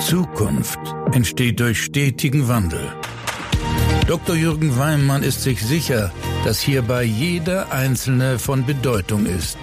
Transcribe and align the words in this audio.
Zukunft 0.00 0.78
entsteht 1.12 1.60
durch 1.60 1.82
stetigen 1.84 2.48
Wandel. 2.48 2.80
Dr. 4.06 4.34
Jürgen 4.34 4.78
Weimann 4.78 5.22
ist 5.22 5.42
sich 5.42 5.62
sicher, 5.62 6.10
dass 6.42 6.58
hierbei 6.58 7.04
jeder 7.04 7.70
Einzelne 7.70 8.38
von 8.38 8.64
Bedeutung 8.64 9.26
ist. 9.26 9.58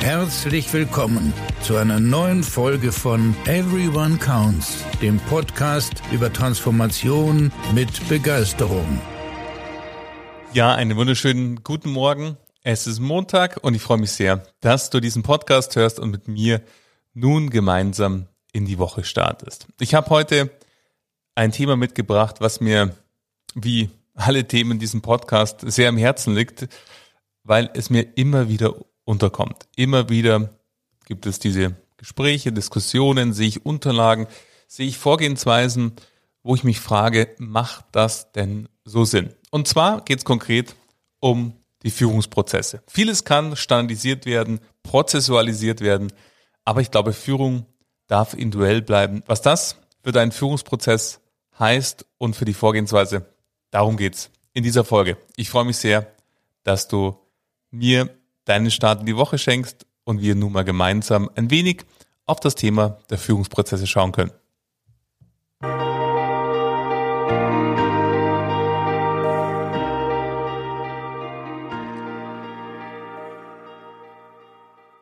Herzlich 0.00 0.72
willkommen 0.72 1.34
zu 1.60 1.76
einer 1.76 2.00
neuen 2.00 2.42
Folge 2.42 2.90
von 2.90 3.36
Everyone 3.44 4.16
Counts, 4.16 4.82
dem 5.02 5.18
Podcast 5.18 6.02
über 6.10 6.32
Transformation 6.32 7.52
mit 7.74 8.08
Begeisterung. 8.08 8.98
Ja, 10.54 10.74
einen 10.74 10.96
wunderschönen 10.96 11.62
guten 11.62 11.90
Morgen. 11.90 12.38
Es 12.62 12.86
ist 12.86 12.98
Montag 12.98 13.58
und 13.62 13.74
ich 13.74 13.82
freue 13.82 13.98
mich 13.98 14.12
sehr, 14.12 14.42
dass 14.60 14.88
du 14.88 15.00
diesen 15.00 15.22
Podcast 15.22 15.76
hörst 15.76 16.00
und 16.00 16.10
mit 16.10 16.28
mir 16.28 16.62
nun 17.12 17.50
gemeinsam 17.50 18.26
in 18.52 18.66
die 18.66 18.78
Woche 18.78 19.04
startest. 19.04 19.66
Ich 19.80 19.94
habe 19.94 20.10
heute 20.10 20.50
ein 21.34 21.52
Thema 21.52 21.76
mitgebracht, 21.76 22.36
was 22.40 22.60
mir 22.60 22.96
wie 23.54 23.90
alle 24.14 24.46
Themen 24.46 24.72
in 24.72 24.78
diesem 24.78 25.02
Podcast 25.02 25.60
sehr 25.62 25.88
am 25.88 25.96
Herzen 25.96 26.34
liegt, 26.34 26.68
weil 27.44 27.70
es 27.74 27.90
mir 27.90 28.16
immer 28.16 28.48
wieder 28.48 28.74
unterkommt. 29.04 29.66
Immer 29.76 30.08
wieder 30.08 30.50
gibt 31.06 31.26
es 31.26 31.38
diese 31.38 31.76
Gespräche, 31.96 32.52
Diskussionen, 32.52 33.32
sehe 33.32 33.48
ich 33.48 33.66
Unterlagen, 33.66 34.26
sehe 34.66 34.86
ich 34.86 34.98
Vorgehensweisen, 34.98 35.92
wo 36.42 36.54
ich 36.54 36.64
mich 36.64 36.80
frage, 36.80 37.34
macht 37.38 37.84
das 37.92 38.32
denn 38.32 38.68
so 38.84 39.04
Sinn? 39.04 39.34
Und 39.50 39.68
zwar 39.68 40.04
geht 40.04 40.18
es 40.18 40.24
konkret 40.24 40.74
um 41.18 41.54
die 41.82 41.90
Führungsprozesse. 41.90 42.82
Vieles 42.86 43.24
kann 43.24 43.56
standardisiert 43.56 44.26
werden, 44.26 44.60
prozessualisiert 44.82 45.80
werden, 45.80 46.12
aber 46.64 46.80
ich 46.80 46.90
glaube, 46.90 47.12
Führung 47.12 47.66
darf 48.10 48.34
individuell 48.34 48.82
bleiben. 48.82 49.22
Was 49.26 49.40
das 49.40 49.76
für 50.02 50.12
deinen 50.12 50.32
Führungsprozess 50.32 51.20
heißt 51.58 52.04
und 52.18 52.34
für 52.34 52.44
die 52.44 52.54
Vorgehensweise, 52.54 53.26
darum 53.70 53.96
geht's 53.96 54.30
in 54.52 54.64
dieser 54.64 54.84
Folge. 54.84 55.16
Ich 55.36 55.48
freue 55.48 55.64
mich 55.64 55.76
sehr, 55.76 56.10
dass 56.64 56.88
du 56.88 57.16
mir 57.70 58.10
deinen 58.46 58.70
Start 58.72 59.00
in 59.00 59.06
die 59.06 59.16
Woche 59.16 59.38
schenkst 59.38 59.86
und 60.02 60.20
wir 60.20 60.34
nun 60.34 60.52
mal 60.52 60.64
gemeinsam 60.64 61.30
ein 61.36 61.50
wenig 61.50 61.84
auf 62.26 62.40
das 62.40 62.56
Thema 62.56 62.98
der 63.10 63.18
Führungsprozesse 63.18 63.86
schauen 63.86 64.10
können. 64.10 64.32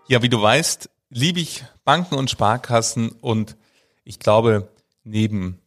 Ja, 0.09 0.23
wie 0.23 0.29
du 0.29 0.41
weißt, 0.41 0.91
liebe 1.11 1.41
ich 1.41 1.64
Banken 1.84 2.14
und 2.14 2.31
Sparkassen 2.31 3.11
und 3.11 3.56
ich 4.05 4.19
glaube, 4.19 4.69
neben 5.05 5.61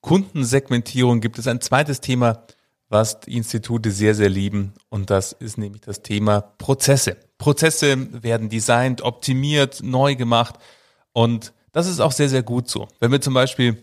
Kundensegmentierung 0.00 1.20
gibt 1.20 1.38
es 1.38 1.46
ein 1.46 1.60
zweites 1.60 2.00
Thema, 2.00 2.44
was 2.88 3.20
die 3.20 3.36
Institute 3.36 3.90
sehr, 3.90 4.14
sehr 4.14 4.28
lieben 4.28 4.74
und 4.88 5.10
das 5.10 5.32
ist 5.32 5.58
nämlich 5.58 5.82
das 5.82 6.02
Thema 6.02 6.40
Prozesse. 6.40 7.16
Prozesse 7.38 8.22
werden 8.22 8.48
designt, 8.48 9.02
optimiert, 9.02 9.82
neu 9.82 10.14
gemacht 10.14 10.56
und 11.12 11.52
das 11.72 11.86
ist 11.86 12.00
auch 12.00 12.12
sehr, 12.12 12.28
sehr 12.28 12.42
gut 12.42 12.68
so. 12.68 12.88
Wenn 13.00 13.10
wir 13.10 13.20
zum 13.20 13.34
Beispiel 13.34 13.82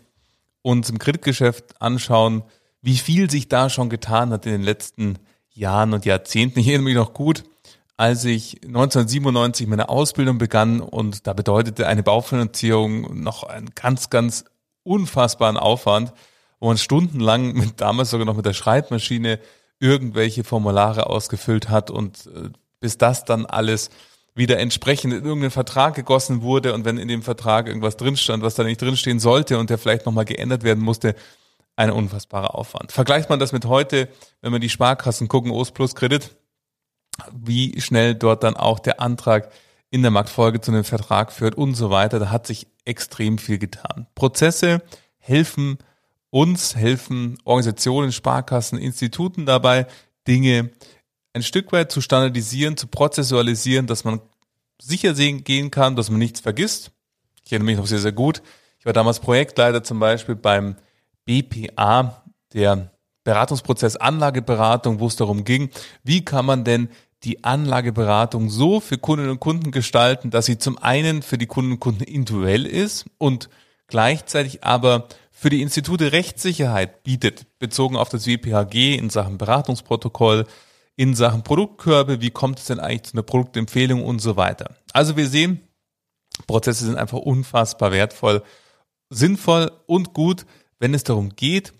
uns 0.61 0.89
im 0.89 0.99
Kreditgeschäft 0.99 1.81
anschauen, 1.81 2.43
wie 2.81 2.97
viel 2.97 3.29
sich 3.29 3.47
da 3.47 3.69
schon 3.69 3.89
getan 3.89 4.31
hat 4.31 4.45
in 4.45 4.53
den 4.53 4.63
letzten 4.63 5.17
Jahren 5.49 5.93
und 5.93 6.05
Jahrzehnten. 6.05 6.59
Ich 6.59 6.67
erinnere 6.67 6.85
mich 6.85 6.95
noch 6.95 7.13
gut, 7.13 7.43
als 7.97 8.25
ich 8.25 8.61
1997 8.63 9.67
meine 9.67 9.89
Ausbildung 9.89 10.37
begann 10.37 10.81
und 10.81 11.27
da 11.27 11.33
bedeutete 11.33 11.87
eine 11.87 12.03
Baufinanzierung 12.03 13.21
noch 13.21 13.43
einen 13.43 13.71
ganz, 13.75 14.09
ganz 14.09 14.45
unfassbaren 14.83 15.57
Aufwand, 15.57 16.13
wo 16.59 16.67
man 16.67 16.77
stundenlang 16.77 17.53
mit 17.53 17.79
damals 17.81 18.09
sogar 18.09 18.25
noch 18.25 18.35
mit 18.35 18.45
der 18.45 18.53
Schreibmaschine 18.53 19.39
irgendwelche 19.79 20.43
Formulare 20.43 21.07
ausgefüllt 21.07 21.69
hat 21.69 21.91
und 21.91 22.27
äh, 22.27 22.49
bis 22.79 22.97
das 22.97 23.25
dann 23.25 23.45
alles 23.45 23.89
wieder 24.33 24.59
entsprechend 24.59 25.13
in 25.13 25.23
irgendeinen 25.23 25.51
Vertrag 25.51 25.95
gegossen 25.95 26.41
wurde 26.41 26.73
und 26.73 26.85
wenn 26.85 26.97
in 26.97 27.07
dem 27.07 27.21
Vertrag 27.21 27.67
irgendwas 27.67 27.97
drin 27.97 28.15
stand, 28.15 28.43
was 28.43 28.55
da 28.55 28.63
nicht 28.63 28.81
drinstehen 28.81 29.19
sollte 29.19 29.57
und 29.59 29.69
der 29.69 29.77
vielleicht 29.77 30.05
nochmal 30.05 30.25
geändert 30.25 30.63
werden 30.63 30.83
musste, 30.83 31.15
ein 31.75 31.91
unfassbarer 31.91 32.55
Aufwand. 32.55 32.91
Vergleicht 32.91 33.29
man 33.29 33.39
das 33.39 33.51
mit 33.51 33.65
heute, 33.65 34.07
wenn 34.41 34.51
man 34.51 34.61
die 34.61 34.69
Sparkassen 34.69 35.27
gucken, 35.27 35.51
OS 35.51 35.71
Plus 35.71 35.95
Kredit, 35.95 36.35
wie 37.33 37.79
schnell 37.81 38.15
dort 38.15 38.43
dann 38.43 38.55
auch 38.55 38.79
der 38.79 38.99
Antrag 38.99 39.51
in 39.89 40.01
der 40.01 40.11
Marktfolge 40.11 40.61
zu 40.61 40.71
einem 40.71 40.83
Vertrag 40.83 41.31
führt 41.31 41.55
und 41.55 41.75
so 41.75 41.89
weiter. 41.89 42.19
Da 42.19 42.29
hat 42.29 42.47
sich 42.47 42.67
extrem 42.85 43.37
viel 43.37 43.57
getan. 43.57 44.07
Prozesse 44.15 44.81
helfen 45.17 45.77
uns, 46.29 46.75
helfen 46.75 47.37
Organisationen, 47.43 48.11
Sparkassen, 48.11 48.79
Instituten 48.79 49.45
dabei, 49.45 49.85
Dinge 50.27 50.71
ein 51.33 51.43
Stück 51.43 51.71
weit 51.71 51.91
zu 51.91 52.01
standardisieren, 52.01 52.77
zu 52.77 52.87
prozessualisieren, 52.87 53.87
dass 53.87 54.03
man 54.03 54.21
sicher 54.81 55.13
gehen 55.13 55.71
kann, 55.71 55.95
dass 55.95 56.09
man 56.09 56.19
nichts 56.19 56.39
vergisst. 56.39 56.91
Ich 57.45 57.51
erinnere 57.51 57.67
mich 57.67 57.77
noch 57.77 57.87
sehr, 57.87 57.99
sehr 57.99 58.11
gut. 58.11 58.41
Ich 58.79 58.85
war 58.85 58.93
damals 58.93 59.19
Projektleiter 59.19 59.83
zum 59.83 59.99
Beispiel 59.99 60.35
beim 60.35 60.75
BPA, 61.25 62.23
der 62.53 62.91
Beratungsprozess 63.23 63.95
Anlageberatung, 63.97 64.99
wo 64.99 65.07
es 65.07 65.15
darum 65.15 65.43
ging, 65.43 65.69
wie 66.03 66.25
kann 66.25 66.45
man 66.45 66.63
denn 66.63 66.89
die 67.23 67.43
Anlageberatung 67.43 68.49
so 68.49 68.79
für 68.79 68.97
Kundinnen 68.97 69.31
und 69.31 69.39
Kunden 69.39 69.71
gestalten, 69.71 70.31
dass 70.31 70.47
sie 70.47 70.57
zum 70.57 70.77
einen 70.79 71.21
für 71.21 71.37
die 71.37 71.45
Kunden 71.45 71.73
und 71.73 71.79
Kunden 71.79 72.03
individuell 72.03 72.65
ist 72.65 73.05
und 73.19 73.49
gleichzeitig 73.87 74.63
aber 74.63 75.07
für 75.29 75.49
die 75.49 75.61
Institute 75.61 76.11
Rechtssicherheit 76.11 77.03
bietet, 77.03 77.45
bezogen 77.59 77.95
auf 77.95 78.09
das 78.09 78.25
WPHG 78.25 78.95
in 78.95 79.09
Sachen 79.09 79.37
Beratungsprotokoll, 79.37 80.45
in 80.95 81.15
Sachen 81.15 81.43
Produktkörbe, 81.43 82.21
wie 82.21 82.31
kommt 82.31 82.59
es 82.59 82.65
denn 82.65 82.79
eigentlich 82.79 83.03
zu 83.03 83.13
einer 83.13 83.23
Produktempfehlung 83.23 84.03
und 84.03 84.19
so 84.19 84.35
weiter. 84.35 84.75
Also 84.93 85.17
wir 85.17 85.27
sehen, 85.27 85.61
Prozesse 86.47 86.85
sind 86.85 86.95
einfach 86.95 87.19
unfassbar 87.19 87.91
wertvoll, 87.91 88.43
sinnvoll 89.09 89.71
und 89.85 90.13
gut, 90.13 90.45
wenn 90.79 90.93
es 90.93 91.03
darum 91.03 91.35
geht, 91.35 91.73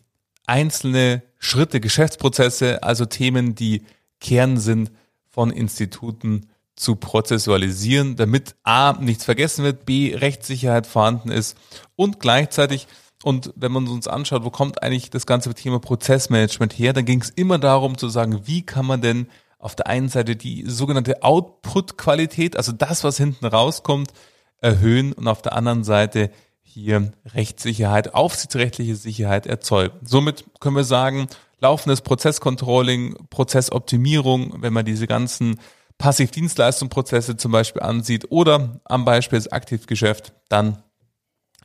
einzelne 0.46 1.24
Schritte, 1.42 1.82
Geschäftsprozesse, 1.82 2.84
also 2.84 3.06
Themen, 3.06 3.56
die 3.56 3.84
Kern 4.22 4.58
sind, 4.58 4.92
von 5.28 5.50
Instituten 5.50 6.48
zu 6.76 6.96
prozessualisieren, 6.96 8.16
damit 8.16 8.56
A, 8.64 8.94
nichts 8.94 9.26
vergessen 9.26 9.64
wird, 9.64 9.86
B, 9.86 10.16
Rechtssicherheit 10.16 10.88
vorhanden 10.88 11.32
ist 11.32 11.58
und 11.96 12.20
gleichzeitig, 12.20 12.88
und 13.24 13.54
wenn 13.56 13.72
man 13.72 13.88
uns 13.88 14.08
anschaut, 14.08 14.44
wo 14.44 14.50
kommt 14.50 14.84
eigentlich 14.84 15.10
das 15.10 15.26
ganze 15.26 15.54
Thema 15.54 15.80
Prozessmanagement 15.80 16.78
her, 16.78 16.94
dann 16.94 17.06
ging 17.06 17.22
es 17.22 17.30
immer 17.30 17.60
darum 17.60 17.98
zu 17.98 18.08
sagen, 18.10 18.42
wie 18.46 18.64
kann 18.66 18.86
man 18.86 19.02
denn 19.02 19.28
auf 19.58 19.76
der 19.76 19.88
einen 19.88 20.10
Seite 20.10 20.36
die 20.36 20.64
sogenannte 20.68 21.24
Output-Qualität, 21.24 22.58
also 22.58 22.72
das, 22.72 23.04
was 23.04 23.18
hinten 23.18 23.46
rauskommt, 23.46 24.12
erhöhen 24.58 25.14
und 25.14 25.28
auf 25.28 25.42
der 25.42 25.54
anderen 25.54 25.84
Seite 25.84 26.32
hier 26.74 27.12
Rechtssicherheit, 27.34 28.14
aufsichtsrechtliche 28.14 28.96
Sicherheit 28.96 29.46
erzeugen. 29.46 30.00
Somit 30.04 30.46
können 30.60 30.76
wir 30.76 30.84
sagen, 30.84 31.28
laufendes 31.60 32.02
Prozesscontrolling, 32.02 33.16
Prozessoptimierung, 33.30 34.62
wenn 34.62 34.74
man 34.74 34.86
diese 34.86 35.08
ganzen 35.08 35.60
Passivdienstleistungsprozesse 35.98 37.38
zum 37.38 37.52
Beispiel 37.52 37.82
ansieht 37.82 38.32
oder 38.32 38.82
am 38.86 39.06
Beispiel 39.06 39.38
des 39.38 39.52
Aktivgeschäft, 39.52 40.34
dann 40.50 40.82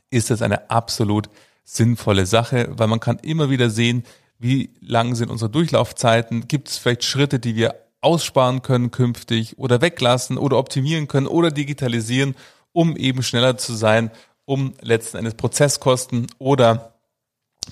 ist 0.09 0.29
das 0.29 0.41
eine 0.41 0.69
absolut 0.69 1.29
sinnvolle 1.63 2.25
Sache, 2.25 2.69
weil 2.71 2.87
man 2.87 2.99
kann 2.99 3.19
immer 3.19 3.49
wieder 3.49 3.69
sehen, 3.69 4.03
wie 4.39 4.69
lang 4.79 5.15
sind 5.15 5.31
unsere 5.31 5.49
Durchlaufzeiten, 5.49 6.47
gibt 6.47 6.69
es 6.69 6.77
vielleicht 6.77 7.03
Schritte, 7.03 7.39
die 7.39 7.55
wir 7.55 7.75
aussparen 8.01 8.61
können 8.61 8.91
künftig 8.91 9.57
oder 9.57 9.81
weglassen 9.81 10.37
oder 10.37 10.57
optimieren 10.57 11.07
können 11.07 11.27
oder 11.27 11.49
digitalisieren, 11.49 12.35
um 12.71 12.95
eben 12.95 13.23
schneller 13.23 13.57
zu 13.57 13.73
sein 13.73 14.11
um 14.47 14.73
letzten 14.81 15.17
Endes 15.17 15.35
Prozesskosten 15.35 16.27
oder 16.39 16.93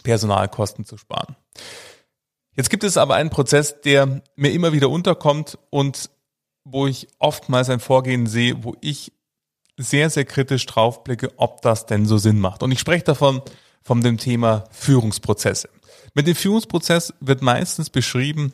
Personalkosten 0.04 0.86
zu 0.86 0.98
sparen. 0.98 1.36
Jetzt 2.56 2.70
gibt 2.70 2.84
es 2.84 2.98
aber 2.98 3.16
einen 3.16 3.30
Prozess, 3.30 3.82
der 3.82 4.22
mir 4.36 4.52
immer 4.52 4.74
wieder 4.74 4.90
unterkommt 4.90 5.58
und 5.70 6.10
wo 6.66 6.86
ich 6.86 7.08
oftmals 7.18 7.70
ein 7.70 7.80
Vorgehen 7.80 8.28
sehe, 8.28 8.64
wo 8.64 8.76
ich 8.82 9.14
sehr, 9.78 10.10
sehr 10.10 10.26
kritisch 10.26 10.66
draufblicke, 10.66 11.32
ob 11.38 11.62
das 11.62 11.86
denn 11.86 12.06
so 12.06 12.18
Sinn 12.18 12.40
macht. 12.40 12.62
Und 12.62 12.72
ich 12.72 12.80
spreche 12.80 13.04
davon, 13.04 13.42
von 13.82 14.02
dem 14.02 14.18
Thema 14.18 14.66
Führungsprozesse. 14.72 15.70
Mit 16.14 16.28
dem 16.28 16.36
Führungsprozess 16.36 17.14
wird 17.20 17.42
meistens 17.42 17.90
beschrieben 17.90 18.52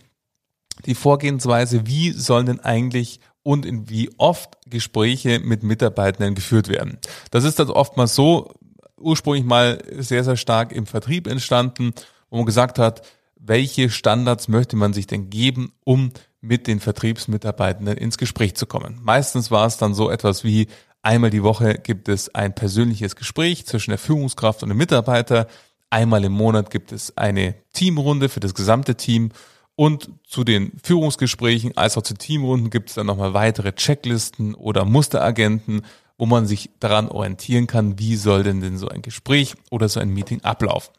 die 0.85 0.95
Vorgehensweise, 0.95 1.87
wie 1.87 2.11
sollen 2.11 2.47
denn 2.47 2.59
eigentlich 2.59 3.19
und 3.43 3.65
in 3.65 3.89
wie 3.89 4.09
oft 4.17 4.57
Gespräche 4.67 5.39
mit 5.39 5.63
Mitarbeitenden 5.63 6.35
geführt 6.35 6.67
werden. 6.67 6.99
Das 7.31 7.43
ist 7.43 7.59
also 7.59 7.75
oftmals 7.75 8.15
so 8.15 8.53
ursprünglich 8.97 9.43
mal 9.43 9.83
sehr, 9.97 10.23
sehr 10.23 10.37
stark 10.37 10.71
im 10.71 10.85
Vertrieb 10.85 11.27
entstanden, 11.27 11.93
wo 12.29 12.37
man 12.37 12.45
gesagt 12.45 12.77
hat, 12.77 13.01
welche 13.35 13.89
Standards 13.89 14.47
möchte 14.47 14.75
man 14.75 14.93
sich 14.93 15.07
denn 15.07 15.29
geben, 15.29 15.71
um 15.83 16.11
mit 16.41 16.67
den 16.67 16.79
Vertriebsmitarbeitenden 16.79 17.97
ins 17.97 18.17
Gespräch 18.17 18.55
zu 18.55 18.65
kommen. 18.67 18.99
Meistens 19.01 19.49
war 19.51 19.65
es 19.65 19.77
dann 19.77 19.93
so 19.93 20.09
etwas 20.09 20.43
wie 20.43 20.67
Einmal 21.03 21.31
die 21.31 21.43
Woche 21.43 21.75
gibt 21.75 22.09
es 22.09 22.33
ein 22.35 22.53
persönliches 22.53 23.15
Gespräch 23.15 23.65
zwischen 23.65 23.89
der 23.89 23.97
Führungskraft 23.97 24.61
und 24.61 24.69
dem 24.69 24.77
Mitarbeiter. 24.77 25.47
Einmal 25.89 26.23
im 26.23 26.31
Monat 26.31 26.69
gibt 26.69 26.91
es 26.91 27.17
eine 27.17 27.55
Teamrunde 27.73 28.29
für 28.29 28.39
das 28.39 28.53
gesamte 28.53 28.95
Team. 28.95 29.31
Und 29.81 30.11
zu 30.27 30.43
den 30.43 30.73
Führungsgesprächen 30.83 31.75
als 31.75 31.97
auch 31.97 32.03
zu 32.03 32.13
Teamrunden 32.13 32.69
gibt 32.69 32.89
es 32.89 32.95
dann 32.97 33.07
nochmal 33.07 33.33
weitere 33.33 33.73
Checklisten 33.73 34.53
oder 34.53 34.85
Musteragenten, 34.85 35.81
wo 36.19 36.27
man 36.27 36.45
sich 36.45 36.69
daran 36.79 37.09
orientieren 37.09 37.65
kann, 37.65 37.97
wie 37.97 38.15
soll 38.15 38.43
denn 38.43 38.61
denn 38.61 38.77
so 38.77 38.89
ein 38.89 39.01
Gespräch 39.01 39.55
oder 39.71 39.89
so 39.89 39.99
ein 39.99 40.09
Meeting 40.09 40.43
ablaufen. 40.43 40.93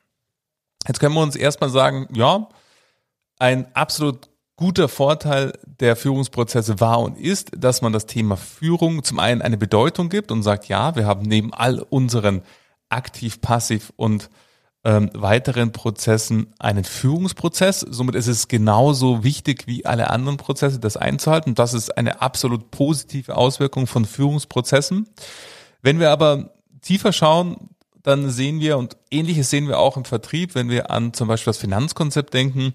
Jetzt 0.85 0.99
können 0.99 1.15
wir 1.15 1.23
uns 1.23 1.37
erstmal 1.37 1.71
sagen, 1.71 2.09
ja, 2.13 2.49
ein 3.39 3.73
absolut 3.77 4.31
guter 4.57 4.89
Vorteil 4.89 5.53
der 5.65 5.95
Führungsprozesse 5.95 6.81
war 6.81 6.99
und 6.99 7.17
ist, 7.17 7.53
dass 7.57 7.83
man 7.83 7.93
das 7.93 8.07
Thema 8.07 8.37
Führung 8.37 9.05
zum 9.05 9.21
einen 9.21 9.43
eine 9.43 9.59
Bedeutung 9.59 10.09
gibt 10.09 10.33
und 10.33 10.43
sagt, 10.43 10.67
ja, 10.67 10.97
wir 10.97 11.07
haben 11.07 11.23
neben 11.23 11.55
all 11.55 11.79
unseren 11.79 12.43
aktiv, 12.89 13.41
passiv 13.41 13.93
und 13.95 14.29
ähm, 14.85 15.11
weiteren 15.15 15.73
Prozessen 15.73 16.53
einen 16.59 16.85
Führungsprozess. 16.85 17.81
Somit 17.81 18.15
ist 18.15 18.27
es 18.27 18.49
genauso 18.49 19.23
wichtig 19.23 19.67
wie 19.67 19.87
alle 19.87 20.11
anderen 20.11 20.39
Prozesse, 20.39 20.81
das 20.81 20.97
einzuhalten. 20.97 21.55
Das 21.55 21.73
ist 21.73 21.97
eine 21.97 22.21
absolut 22.21 22.71
positive 22.71 23.37
Auswirkung 23.37 23.87
von 23.87 24.05
Führungsprozessen. 24.05 25.09
Wenn 25.83 26.01
wir 26.01 26.11
aber 26.11 26.55
tiefer 26.81 27.13
schauen, 27.13 27.71
dann 28.03 28.31
sehen 28.31 28.61
wir, 28.61 28.79
und 28.79 28.97
ähnliches 29.11 29.51
sehen 29.51 29.69
wir 29.69 29.79
auch 29.79 29.97
im 29.97 30.05
Vertrieb, 30.05 30.55
wenn 30.57 30.69
wir 30.69 30.91
an 30.91 31.13
zum 31.13 31.29
Beispiel 31.29 31.53
das 31.53 31.59
Finanzkonzept 31.59 32.35
denken, 32.35 32.75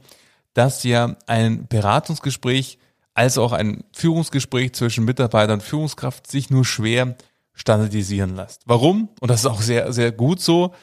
dass 0.54 0.84
ja 0.84 1.16
ein 1.28 1.68
Beratungsgespräch 1.68 2.80
als 3.14 3.38
auch 3.38 3.52
ein 3.52 3.84
Führungsgespräch 3.94 4.74
zwischen 4.74 5.04
Mitarbeiter 5.04 5.54
und 5.54 5.64
Führungskraft 5.64 6.30
sich 6.30 6.50
nur 6.50 6.64
schwer 6.64 7.16
standardisieren 7.54 8.36
lässt. 8.36 8.62
Warum? 8.66 9.10
Und 9.20 9.30
das 9.30 9.42
ist 9.42 9.46
auch 9.48 9.62
sehr, 9.62 9.92
sehr 9.92 10.12
gut 10.12 10.40
so, 10.40 10.74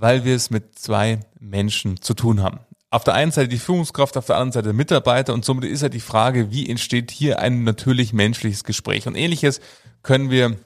weil 0.00 0.24
wir 0.24 0.34
es 0.34 0.50
mit 0.50 0.78
zwei 0.78 1.20
Menschen 1.38 2.00
zu 2.00 2.14
tun 2.14 2.42
haben. 2.42 2.60
Auf 2.90 3.04
der 3.04 3.14
einen 3.14 3.30
Seite 3.30 3.48
die 3.48 3.58
Führungskraft, 3.58 4.16
auf 4.16 4.26
der 4.26 4.36
anderen 4.36 4.52
Seite 4.52 4.64
der 4.68 4.74
Mitarbeiter 4.74 5.32
und 5.32 5.44
somit 5.44 5.64
ist 5.64 5.82
ja 5.82 5.88
die 5.88 6.00
Frage, 6.00 6.50
wie 6.50 6.68
entsteht 6.68 7.10
hier 7.10 7.38
ein 7.38 7.62
natürlich 7.62 8.12
menschliches 8.12 8.64
Gespräch? 8.64 9.06
Und 9.06 9.14
ähnliches 9.14 9.60
können 10.02 10.30
wir 10.30 10.56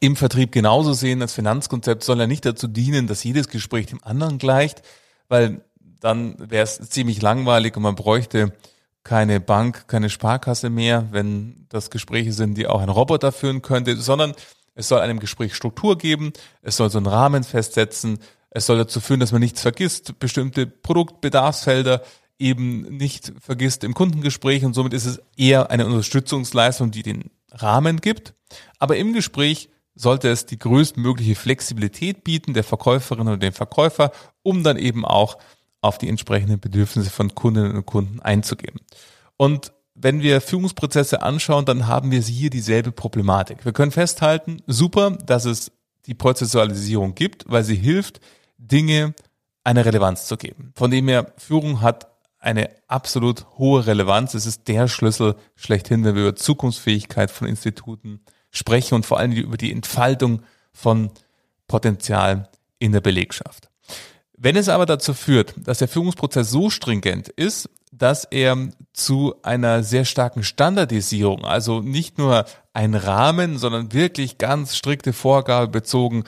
im 0.00 0.16
Vertrieb 0.16 0.52
genauso 0.52 0.92
sehen. 0.92 1.20
Das 1.20 1.32
Finanzkonzept 1.32 2.02
soll 2.02 2.18
ja 2.18 2.26
nicht 2.26 2.44
dazu 2.44 2.66
dienen, 2.66 3.06
dass 3.06 3.24
jedes 3.24 3.48
Gespräch 3.48 3.86
dem 3.86 4.02
anderen 4.02 4.38
gleicht, 4.38 4.82
weil 5.28 5.62
dann 6.00 6.36
wäre 6.38 6.64
es 6.64 6.78
ziemlich 6.90 7.22
langweilig 7.22 7.76
und 7.76 7.82
man 7.82 7.94
bräuchte 7.94 8.52
keine 9.04 9.40
Bank, 9.40 9.86
keine 9.88 10.10
Sparkasse 10.10 10.68
mehr, 10.70 11.08
wenn 11.10 11.66
das 11.68 11.90
Gespräche 11.90 12.32
sind, 12.32 12.56
die 12.56 12.66
auch 12.66 12.82
ein 12.82 12.88
Roboter 12.88 13.32
führen 13.32 13.62
könnte, 13.62 13.96
sondern 13.96 14.34
es 14.74 14.88
soll 14.88 15.00
einem 15.00 15.20
Gespräch 15.20 15.54
Struktur 15.54 15.96
geben, 15.98 16.32
es 16.62 16.76
soll 16.76 16.90
so 16.90 16.98
einen 16.98 17.06
Rahmen 17.06 17.44
festsetzen, 17.44 18.18
es 18.50 18.66
soll 18.66 18.78
dazu 18.78 19.00
führen, 19.00 19.20
dass 19.20 19.32
man 19.32 19.40
nichts 19.40 19.60
vergisst, 19.60 20.18
bestimmte 20.18 20.66
Produktbedarfsfelder 20.66 22.02
eben 22.38 22.96
nicht 22.96 23.32
vergisst 23.38 23.84
im 23.84 23.94
Kundengespräch 23.94 24.64
und 24.64 24.74
somit 24.74 24.94
ist 24.94 25.04
es 25.04 25.20
eher 25.36 25.70
eine 25.70 25.86
Unterstützungsleistung, 25.86 26.90
die 26.90 27.02
den 27.02 27.30
Rahmen 27.52 28.00
gibt. 28.00 28.34
Aber 28.78 28.96
im 28.96 29.12
Gespräch 29.12 29.68
sollte 29.94 30.28
es 30.28 30.46
die 30.46 30.58
größtmögliche 30.58 31.34
Flexibilität 31.34 32.24
bieten 32.24 32.54
der 32.54 32.64
Verkäuferin 32.64 33.28
oder 33.28 33.36
dem 33.36 33.52
Verkäufer, 33.52 34.12
um 34.42 34.64
dann 34.64 34.78
eben 34.78 35.04
auch 35.04 35.38
auf 35.82 35.98
die 35.98 36.08
entsprechenden 36.08 36.60
Bedürfnisse 36.60 37.10
von 37.10 37.34
Kundinnen 37.34 37.76
und 37.76 37.86
Kunden 37.86 38.20
einzugehen. 38.20 38.80
Und 39.36 39.72
wenn 39.94 40.22
wir 40.22 40.40
Führungsprozesse 40.40 41.22
anschauen, 41.22 41.66
dann 41.66 41.86
haben 41.86 42.10
wir 42.10 42.20
hier 42.20 42.48
dieselbe 42.48 42.92
Problematik. 42.92 43.64
Wir 43.64 43.72
können 43.72 43.92
festhalten, 43.92 44.62
super, 44.66 45.10
dass 45.10 45.44
es 45.44 45.72
die 46.06 46.14
Prozessualisierung 46.14 47.14
gibt, 47.14 47.44
weil 47.48 47.64
sie 47.64 47.76
hilft, 47.76 48.20
Dinge 48.60 49.14
eine 49.64 49.84
Relevanz 49.84 50.26
zu 50.26 50.36
geben. 50.36 50.72
Von 50.74 50.90
dem 50.90 51.08
her, 51.08 51.32
Führung 51.36 51.80
hat 51.80 52.08
eine 52.38 52.70
absolut 52.88 53.46
hohe 53.58 53.86
Relevanz. 53.86 54.34
Es 54.34 54.46
ist 54.46 54.68
der 54.68 54.88
Schlüssel 54.88 55.36
schlechthin, 55.56 56.04
wenn 56.04 56.14
wir 56.14 56.22
über 56.22 56.36
Zukunftsfähigkeit 56.36 57.30
von 57.30 57.46
Instituten 57.46 58.20
sprechen 58.50 58.94
und 58.94 59.06
vor 59.06 59.18
allem 59.18 59.32
über 59.32 59.56
die 59.56 59.72
Entfaltung 59.72 60.42
von 60.72 61.10
Potenzial 61.68 62.48
in 62.78 62.92
der 62.92 63.00
Belegschaft. 63.00 63.68
Wenn 64.36 64.56
es 64.56 64.70
aber 64.70 64.86
dazu 64.86 65.12
führt, 65.12 65.54
dass 65.58 65.78
der 65.78 65.88
Führungsprozess 65.88 66.50
so 66.50 66.70
stringent 66.70 67.28
ist, 67.28 67.68
dass 67.92 68.24
er 68.24 68.56
zu 68.94 69.34
einer 69.42 69.82
sehr 69.82 70.04
starken 70.04 70.42
Standardisierung, 70.42 71.44
also 71.44 71.80
nicht 71.80 72.16
nur 72.16 72.46
ein 72.72 72.94
Rahmen, 72.94 73.58
sondern 73.58 73.92
wirklich 73.92 74.38
ganz 74.38 74.76
strikte 74.76 75.12
Vorgabe 75.12 75.68
bezogen, 75.68 76.24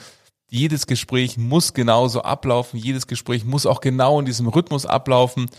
jedes 0.53 0.87
Gespräch 0.87 1.37
muss 1.37 1.73
genauso 1.73 2.21
ablaufen, 2.21 2.77
jedes 2.77 3.07
Gespräch 3.07 3.43
muss 3.43 3.65
auch 3.65 3.81
genau 3.81 4.19
in 4.19 4.25
diesem 4.25 4.47
Rhythmus 4.47 4.85
ablaufen, 4.85 5.49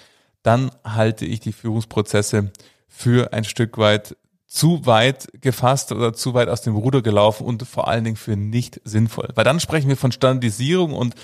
dann 0.43 0.71
halte 0.85 1.25
ich 1.25 1.41
die 1.41 1.53
Führungsprozesse 1.53 2.53
für 2.89 3.33
ein 3.33 3.45
Stück 3.45 3.79
weit 3.79 4.17
zu 4.47 4.87
weit 4.87 5.29
gefasst 5.41 5.91
oder 5.91 6.13
zu 6.13 6.35
weit 6.35 6.49
aus 6.49 6.63
dem 6.63 6.77
Ruder 6.77 7.03
gelaufen 7.03 7.45
und 7.45 7.67
vor 7.67 7.89
allen 7.89 8.05
Dingen 8.05 8.17
für 8.17 8.37
nicht 8.37 8.81
sinnvoll. 8.85 9.31
Weil 9.35 9.45
dann 9.45 9.59
sprechen 9.59 9.89
wir 9.89 9.97
von 9.97 10.13
Standardisierung 10.13 10.93
und 10.93 11.15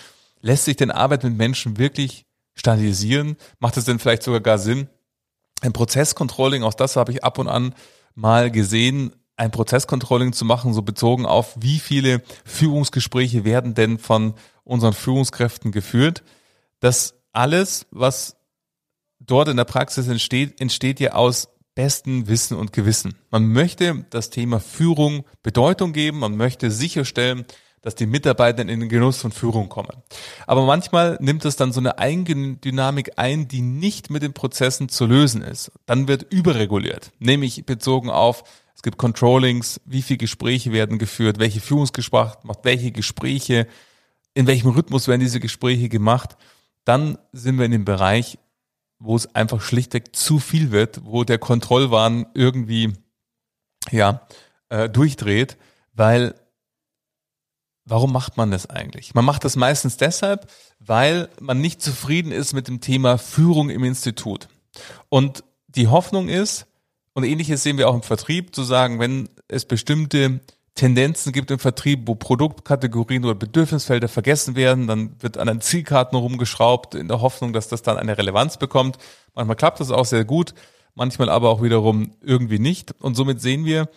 Lässt 0.43 0.65
sich 0.65 0.77
denn 0.77 0.91
Arbeit 0.91 1.25
mit 1.25 1.37
Menschen 1.37 1.79
wirklich 1.79 2.27
standardisieren? 2.55 3.37
Macht 3.59 3.77
es 3.77 3.85
denn 3.85 3.99
vielleicht 3.99 4.23
sogar 4.23 4.41
gar 4.41 4.59
Sinn? 4.59 4.89
Ein 5.61 5.73
Prozesscontrolling, 5.73 6.63
auch 6.63 6.75
das 6.75 6.97
habe 6.97 7.13
ich 7.13 7.23
ab 7.23 7.39
und 7.39 7.49
an 7.49 7.75
mal 8.15 8.51
gesehen, 8.51 9.13
ein 9.41 9.51
Prozesscontrolling 9.51 10.35
zu 10.35 10.45
machen, 10.45 10.75
so 10.75 10.83
bezogen 10.83 11.25
auf, 11.25 11.55
wie 11.59 11.79
viele 11.79 12.23
Führungsgespräche 12.45 13.45
werden 13.45 13.73
denn 13.75 13.99
von 13.99 14.35
unseren 14.65 14.93
Führungskräften 14.93 15.73
geführt. 15.73 16.23
Das 16.79 17.15
alles, 17.33 17.87
was 17.91 18.37
dort 19.19 19.49
in 19.49 19.57
der 19.57 19.65
Praxis 19.65 20.09
entsteht, 20.09 20.61
entsteht 20.61 21.01
ja 21.01 21.13
aus 21.13 21.49
besten 21.75 22.29
Wissen 22.29 22.59
und 22.59 22.75
Gewissen. 22.75 23.15
Man 23.31 23.47
möchte 23.47 24.05
das 24.11 24.29
Thema 24.29 24.61
Führung 24.61 25.25
Bedeutung 25.43 25.95
geben, 25.95 26.19
man 26.19 26.37
möchte 26.37 26.71
sicherstellen, 26.71 27.47
dass 27.81 27.95
die 27.95 28.05
Mitarbeiter 28.05 28.61
in 28.61 28.69
den 28.69 28.89
Genuss 28.91 29.23
von 29.23 29.33
Führung 29.33 29.71
kommen. 29.71 30.03
Aber 30.47 30.67
manchmal 30.67 31.17
nimmt 31.21 31.47
es 31.47 31.57
dann 31.57 31.73
so 31.73 31.81
eine 31.81 31.99
Eigendynamik 31.99 33.13
ein, 33.17 33.49
die 33.49 33.63
nicht 33.63 34.11
mit 34.11 34.23
den 34.23 34.35
Prozessen 34.35 34.91
zu 34.91 35.07
lösen 35.07 35.41
ist. 35.41 35.73
Dann 35.87 36.09
wird 36.09 36.31
überreguliert, 36.31 37.11
nämlich 37.19 37.65
bezogen 37.65 38.11
auf, 38.11 38.45
es 38.81 38.83
gibt 38.83 38.97
Controllings, 38.97 39.79
wie 39.85 40.01
viele 40.01 40.17
Gespräche 40.17 40.73
werden 40.73 40.99
geführt, 40.99 41.39
welche 41.39 41.61
Führungsgespräche 41.61 42.39
macht 42.45 42.65
welche 42.65 42.93
Gespräche, 42.93 43.67
in 44.33 44.47
welchem 44.47 44.71
Rhythmus 44.71 45.07
werden 45.07 45.21
diese 45.21 45.39
Gespräche 45.39 45.91
gemacht. 45.91 46.39
Dann 46.87 47.19
sind 47.31 47.59
wir 47.59 47.67
in 47.67 47.73
dem 47.73 47.85
Bereich, 47.85 48.39
wo 48.99 49.15
es 49.15 49.35
einfach 49.35 49.61
schlichtweg 49.61 50.17
zu 50.17 50.39
viel 50.39 50.71
wird, 50.71 51.05
wo 51.05 51.25
der 51.25 51.37
Kontrollwahn 51.37 52.25
irgendwie 52.33 52.95
ja 53.91 54.27
äh, 54.71 54.89
durchdreht, 54.89 55.59
weil 55.93 56.35
Warum 57.85 58.13
macht 58.13 58.37
man 58.37 58.51
das 58.53 58.71
eigentlich? 58.71 59.15
Man 59.15 59.25
macht 59.25 59.45
das 59.45 59.57
meistens 59.57 59.97
deshalb, 59.97 60.49
weil 60.79 61.29
man 61.41 61.61
nicht 61.61 61.83
zufrieden 61.83 62.31
ist 62.31 62.53
mit 62.53 62.69
dem 62.69 62.81
Thema 62.81 63.19
Führung 63.19 63.69
im 63.69 63.83
Institut. 63.83 64.49
Und 65.09 65.43
die 65.67 65.89
Hoffnung 65.89 66.29
ist, 66.29 66.67
und 67.15 67.25
ähnliches 67.25 67.63
sehen 67.63 67.79
wir 67.79 67.89
auch 67.89 67.95
im 67.95 68.03
Vertrieb, 68.03 68.55
zu 68.55 68.63
sagen, 68.63 69.01
wenn 69.01 69.29
es 69.49 69.65
bestimmte 69.65 70.41
Tendenzen 70.75 71.33
gibt 71.33 71.51
im 71.51 71.59
Vertrieb, 71.59 72.07
wo 72.07 72.15
Produktkategorien 72.15 73.25
oder 73.25 73.35
Bedürfnisfelder 73.35 74.09
vergessen 74.09 74.57
werden, 74.57 74.87
dann 74.87 75.17
wird 75.21 75.37
an 75.37 75.49
den 75.49 75.61
Zielkarten 75.61 76.17
rumgeschraubt 76.17 76.95
in 76.95 77.09
der 77.09 77.21
Hoffnung, 77.21 77.53
dass 77.53 77.69
das 77.69 77.83
dann 77.83 77.99
eine 77.99 78.17
Relevanz 78.17 78.57
bekommt. 78.57 78.97
Manchmal 79.35 79.57
klappt 79.57 79.81
das 79.81 79.91
auch 79.91 80.07
sehr 80.07 80.25
gut, 80.25 80.55
manchmal 80.95 81.29
aber 81.29 81.51
auch 81.51 81.63
wiederum 81.63 82.13
irgendwie 82.23 82.59
nicht. 82.59 82.95
Und 83.01 83.15
somit 83.15 83.41
sehen 83.41 83.65
wir, 83.65 83.89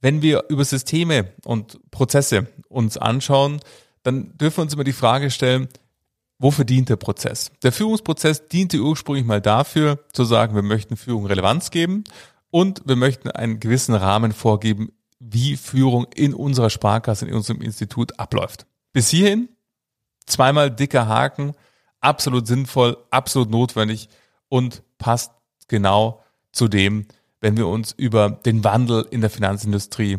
wenn 0.00 0.22
wir 0.22 0.44
über 0.48 0.64
Systeme 0.64 1.32
und 1.44 1.78
Prozesse 1.90 2.46
uns 2.68 2.96
anschauen, 2.96 3.60
dann 4.02 4.38
dürfen 4.38 4.58
wir 4.58 4.62
uns 4.62 4.74
immer 4.74 4.84
die 4.84 4.92
Frage 4.92 5.30
stellen, 5.30 5.68
wofür 6.38 6.64
dient 6.64 6.88
der 6.88 6.96
Prozess? 6.96 7.50
Der 7.62 7.72
Führungsprozess 7.72 8.48
diente 8.48 8.78
ursprünglich 8.78 9.26
mal 9.26 9.42
dafür, 9.42 9.98
zu 10.12 10.24
sagen, 10.24 10.54
wir 10.54 10.62
möchten 10.62 10.96
Führung 10.96 11.26
Relevanz 11.26 11.70
geben 11.70 12.04
und 12.50 12.82
wir 12.84 12.96
möchten 12.96 13.30
einen 13.30 13.60
gewissen 13.60 13.94
Rahmen 13.94 14.32
vorgeben, 14.32 14.92
wie 15.18 15.56
Führung 15.56 16.06
in 16.14 16.34
unserer 16.34 16.70
Sparkasse, 16.70 17.26
in 17.26 17.34
unserem 17.34 17.60
Institut 17.60 18.18
abläuft. 18.18 18.66
Bis 18.92 19.08
hierhin 19.08 19.48
zweimal 20.26 20.70
dicker 20.70 21.06
Haken, 21.06 21.52
absolut 22.00 22.46
sinnvoll, 22.46 22.96
absolut 23.10 23.50
notwendig 23.50 24.08
und 24.48 24.82
passt 24.98 25.32
genau 25.68 26.22
zu 26.52 26.68
dem, 26.68 27.06
wenn 27.40 27.56
wir 27.56 27.68
uns 27.68 27.92
über 27.92 28.30
den 28.30 28.64
Wandel 28.64 29.06
in 29.10 29.20
der 29.20 29.30
Finanzindustrie 29.30 30.18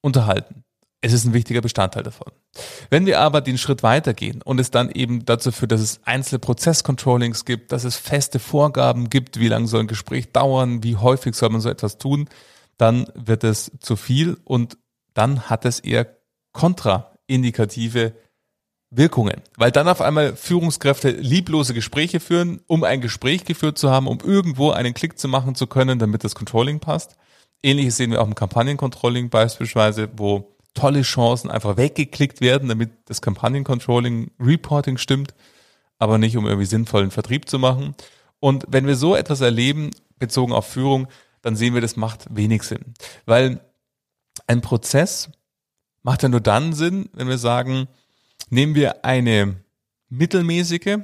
unterhalten. 0.00 0.64
Es 1.00 1.12
ist 1.12 1.24
ein 1.24 1.32
wichtiger 1.32 1.60
Bestandteil 1.60 2.02
davon. 2.02 2.32
Wenn 2.90 3.06
wir 3.06 3.20
aber 3.20 3.40
den 3.40 3.56
Schritt 3.56 3.82
weitergehen 3.82 4.42
und 4.42 4.60
es 4.60 4.70
dann 4.70 4.90
eben 4.90 5.24
dazu 5.24 5.52
führt, 5.52 5.72
dass 5.72 5.80
es 5.80 6.00
einzelne 6.04 6.38
Prozesscontrollings 6.38 7.44
gibt, 7.44 7.72
dass 7.72 7.84
es 7.84 7.96
feste 7.96 8.38
Vorgaben 8.38 9.08
gibt, 9.08 9.40
wie 9.40 9.48
lange 9.48 9.66
soll 9.66 9.80
ein 9.80 9.86
Gespräch 9.86 10.32
dauern, 10.32 10.82
wie 10.82 10.96
häufig 10.96 11.34
soll 11.34 11.48
man 11.50 11.62
so 11.62 11.70
etwas 11.70 11.98
tun, 11.98 12.28
dann 12.76 13.06
wird 13.14 13.44
es 13.44 13.72
zu 13.80 13.96
viel 13.96 14.36
und 14.44 14.76
dann 15.14 15.48
hat 15.48 15.64
es 15.64 15.80
eher 15.80 16.16
kontraindikative 16.52 18.12
Wirkungen, 18.94 19.40
weil 19.56 19.70
dann 19.70 19.88
auf 19.88 20.02
einmal 20.02 20.36
Führungskräfte 20.36 21.10
lieblose 21.10 21.72
Gespräche 21.72 22.20
führen, 22.20 22.60
um 22.66 22.84
ein 22.84 23.00
Gespräch 23.00 23.46
geführt 23.46 23.78
zu 23.78 23.90
haben, 23.90 24.06
um 24.06 24.18
irgendwo 24.20 24.70
einen 24.70 24.92
Klick 24.92 25.18
zu 25.18 25.28
machen 25.28 25.54
zu 25.54 25.66
können, 25.66 25.98
damit 25.98 26.24
das 26.24 26.34
Controlling 26.34 26.78
passt. 26.78 27.16
Ähnliches 27.62 27.96
sehen 27.96 28.10
wir 28.10 28.20
auch 28.20 28.26
im 28.26 28.34
Kampagnencontrolling 28.34 29.30
beispielsweise, 29.30 30.10
wo 30.14 30.51
tolle 30.74 31.02
Chancen 31.02 31.50
einfach 31.50 31.76
weggeklickt 31.76 32.40
werden, 32.40 32.68
damit 32.68 32.90
das 33.06 33.20
Kampagnencontrolling 33.22 34.30
Reporting 34.40 34.98
stimmt, 34.98 35.34
aber 35.98 36.18
nicht 36.18 36.36
um 36.36 36.46
irgendwie 36.46 36.66
sinnvollen 36.66 37.10
Vertrieb 37.10 37.48
zu 37.48 37.58
machen. 37.58 37.94
Und 38.40 38.64
wenn 38.68 38.86
wir 38.86 38.96
so 38.96 39.14
etwas 39.14 39.40
erleben, 39.40 39.90
bezogen 40.18 40.52
auf 40.52 40.66
Führung, 40.66 41.08
dann 41.42 41.56
sehen 41.56 41.74
wir, 41.74 41.80
das 41.80 41.96
macht 41.96 42.26
wenig 42.30 42.62
Sinn. 42.62 42.94
Weil 43.26 43.60
ein 44.46 44.60
Prozess 44.60 45.30
macht 46.02 46.22
ja 46.22 46.28
nur 46.28 46.40
dann 46.40 46.72
Sinn, 46.72 47.08
wenn 47.12 47.28
wir 47.28 47.38
sagen, 47.38 47.88
Nehmen 48.52 48.74
wir 48.74 49.02
eine 49.02 49.56
mittelmäßige 50.10 50.98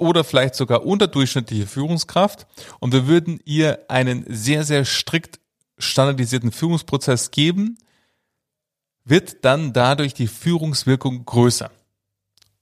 oder 0.00 0.24
vielleicht 0.24 0.56
sogar 0.56 0.84
unterdurchschnittliche 0.84 1.68
Führungskraft 1.68 2.48
und 2.80 2.92
wir 2.92 3.06
würden 3.06 3.40
ihr 3.44 3.84
einen 3.86 4.24
sehr, 4.28 4.64
sehr 4.64 4.84
strikt 4.84 5.38
standardisierten 5.78 6.50
Führungsprozess 6.50 7.30
geben, 7.30 7.78
wird 9.08 9.44
dann 9.44 9.72
dadurch 9.72 10.14
die 10.14 10.26
Führungswirkung 10.26 11.24
größer 11.24 11.70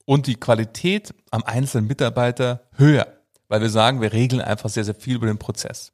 und 0.05 0.27
die 0.27 0.35
Qualität 0.35 1.13
am 1.31 1.43
einzelnen 1.43 1.87
Mitarbeiter 1.87 2.63
höher, 2.73 3.07
weil 3.47 3.61
wir 3.61 3.69
sagen, 3.69 4.01
wir 4.01 4.13
regeln 4.13 4.41
einfach 4.41 4.69
sehr, 4.69 4.85
sehr 4.85 4.95
viel 4.95 5.15
über 5.15 5.27
den 5.27 5.37
Prozess. 5.37 5.91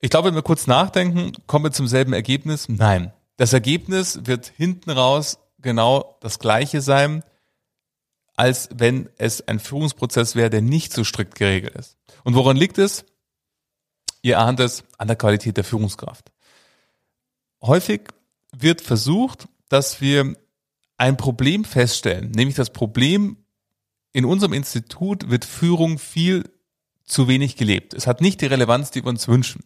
Ich 0.00 0.10
glaube, 0.10 0.28
wenn 0.28 0.34
wir 0.34 0.42
kurz 0.42 0.66
nachdenken, 0.66 1.32
kommen 1.46 1.64
wir 1.64 1.72
zum 1.72 1.88
selben 1.88 2.12
Ergebnis. 2.12 2.68
Nein. 2.68 3.12
Das 3.36 3.52
Ergebnis 3.52 4.20
wird 4.24 4.46
hinten 4.46 4.90
raus 4.90 5.38
genau 5.60 6.16
das 6.20 6.38
Gleiche 6.38 6.80
sein, 6.80 7.24
als 8.36 8.68
wenn 8.72 9.08
es 9.16 9.46
ein 9.48 9.58
Führungsprozess 9.58 10.36
wäre, 10.36 10.50
der 10.50 10.62
nicht 10.62 10.92
so 10.92 11.02
strikt 11.02 11.34
geregelt 11.34 11.74
ist. 11.74 11.96
Und 12.22 12.34
woran 12.34 12.56
liegt 12.56 12.78
es? 12.78 13.04
Ihr 14.22 14.38
ahnt 14.38 14.60
es 14.60 14.84
an 14.98 15.08
der 15.08 15.16
Qualität 15.16 15.56
der 15.56 15.64
Führungskraft. 15.64 16.30
Häufig 17.62 18.02
wird 18.56 18.80
versucht, 18.80 19.48
dass 19.68 20.00
wir 20.00 20.34
ein 20.96 21.16
Problem 21.16 21.64
feststellen, 21.64 22.30
nämlich 22.32 22.56
das 22.56 22.70
Problem 22.70 23.36
in 24.12 24.24
unserem 24.24 24.52
Institut 24.52 25.30
wird 25.30 25.44
Führung 25.44 25.98
viel 25.98 26.44
zu 27.04 27.28
wenig 27.28 27.56
gelebt. 27.56 27.94
Es 27.94 28.06
hat 28.06 28.20
nicht 28.20 28.40
die 28.40 28.46
Relevanz, 28.46 28.90
die 28.90 29.04
wir 29.04 29.08
uns 29.08 29.28
wünschen. 29.28 29.62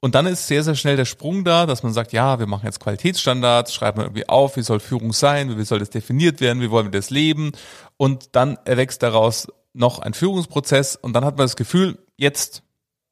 Und 0.00 0.14
dann 0.14 0.26
ist 0.26 0.46
sehr, 0.46 0.62
sehr 0.62 0.74
schnell 0.74 0.96
der 0.96 1.04
Sprung 1.04 1.44
da, 1.44 1.66
dass 1.66 1.82
man 1.82 1.92
sagt, 1.92 2.12
ja, 2.12 2.38
wir 2.38 2.46
machen 2.46 2.66
jetzt 2.66 2.80
Qualitätsstandards, 2.80 3.72
schreiben 3.72 4.00
irgendwie 4.02 4.28
auf, 4.28 4.56
wie 4.56 4.62
soll 4.62 4.78
Führung 4.78 5.12
sein, 5.12 5.58
wie 5.58 5.64
soll 5.64 5.78
das 5.78 5.90
definiert 5.90 6.40
werden, 6.40 6.60
wie 6.60 6.70
wollen 6.70 6.86
wir 6.86 6.98
das 6.98 7.10
leben. 7.10 7.52
Und 7.96 8.36
dann 8.36 8.58
erwächst 8.64 9.02
daraus 9.02 9.48
noch 9.72 9.98
ein 9.98 10.14
Führungsprozess 10.14 10.96
und 10.96 11.12
dann 11.14 11.24
hat 11.24 11.38
man 11.38 11.44
das 11.44 11.56
Gefühl, 11.56 11.98
jetzt 12.16 12.62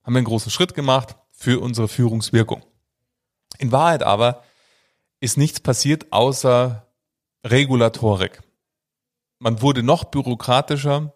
haben 0.02 0.14
wir 0.14 0.18
einen 0.18 0.26
großen 0.26 0.50
Schritt 0.50 0.74
gemacht 0.74 1.16
für 1.32 1.60
unsere 1.60 1.88
Führungswirkung. 1.88 2.62
In 3.58 3.72
Wahrheit 3.72 4.02
aber 4.02 4.42
ist 5.20 5.36
nichts 5.36 5.60
passiert 5.60 6.12
außer 6.12 6.86
Regulatorik. 7.44 8.42
Man 9.38 9.60
wurde 9.60 9.82
noch 9.82 10.04
bürokratischer, 10.04 11.14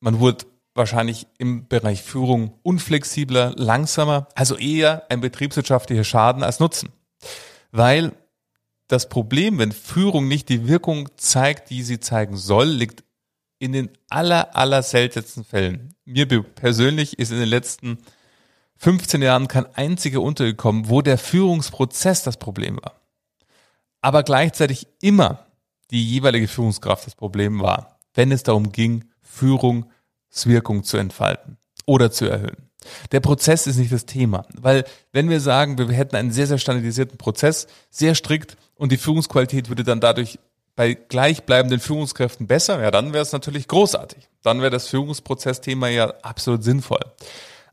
man 0.00 0.20
wurde 0.20 0.46
wahrscheinlich 0.74 1.26
im 1.38 1.66
Bereich 1.68 2.02
Führung 2.02 2.58
unflexibler, 2.62 3.54
langsamer, 3.56 4.28
also 4.34 4.56
eher 4.56 5.10
ein 5.10 5.20
betriebswirtschaftlicher 5.20 6.04
Schaden 6.04 6.42
als 6.42 6.60
Nutzen. 6.60 6.90
Weil 7.72 8.12
das 8.88 9.08
Problem, 9.08 9.58
wenn 9.58 9.72
Führung 9.72 10.28
nicht 10.28 10.48
die 10.48 10.68
Wirkung 10.68 11.08
zeigt, 11.16 11.70
die 11.70 11.82
sie 11.82 11.98
zeigen 11.98 12.36
soll, 12.36 12.68
liegt 12.68 13.04
in 13.58 13.72
den 13.72 13.90
aller, 14.10 14.54
aller 14.54 14.82
seltensten 14.82 15.44
Fällen. 15.44 15.94
Mir 16.04 16.26
persönlich 16.26 17.18
ist 17.18 17.32
in 17.32 17.38
den 17.38 17.48
letzten 17.48 17.98
15 18.78 19.22
Jahren 19.22 19.48
kein 19.48 19.66
einziger 19.74 20.20
untergekommen, 20.20 20.88
wo 20.88 21.02
der 21.02 21.18
Führungsprozess 21.18 22.22
das 22.22 22.36
Problem 22.36 22.78
war. 22.82 23.00
Aber 24.00 24.22
gleichzeitig 24.22 24.86
immer 25.00 25.46
die 25.90 26.04
jeweilige 26.08 26.48
Führungskraft 26.48 27.06
das 27.06 27.14
Problem 27.14 27.60
war, 27.60 27.98
wenn 28.14 28.32
es 28.32 28.42
darum 28.42 28.72
ging, 28.72 29.04
Führung 29.22 29.90
Wirkung 30.44 30.84
zu 30.84 30.98
entfalten 30.98 31.56
oder 31.86 32.10
zu 32.10 32.26
erhöhen. 32.26 32.68
Der 33.10 33.20
Prozess 33.20 33.66
ist 33.66 33.78
nicht 33.78 33.92
das 33.92 34.06
Thema, 34.06 34.44
weil 34.52 34.84
wenn 35.12 35.30
wir 35.30 35.40
sagen, 35.40 35.78
wir 35.78 35.88
hätten 35.88 36.14
einen 36.14 36.30
sehr, 36.30 36.46
sehr 36.46 36.58
standardisierten 36.58 37.16
Prozess, 37.16 37.66
sehr 37.90 38.14
strikt 38.14 38.56
und 38.74 38.92
die 38.92 38.98
Führungsqualität 38.98 39.68
würde 39.68 39.82
dann 39.82 40.00
dadurch 40.00 40.38
bei 40.76 40.92
gleichbleibenden 40.92 41.80
Führungskräften 41.80 42.46
besser, 42.46 42.82
ja, 42.82 42.90
dann 42.90 43.14
wäre 43.14 43.22
es 43.22 43.32
natürlich 43.32 43.66
großartig. 43.66 44.28
Dann 44.42 44.60
wäre 44.60 44.70
das 44.70 44.88
Führungsprozessthema 44.88 45.88
ja 45.88 46.12
absolut 46.22 46.62
sinnvoll. 46.62 47.00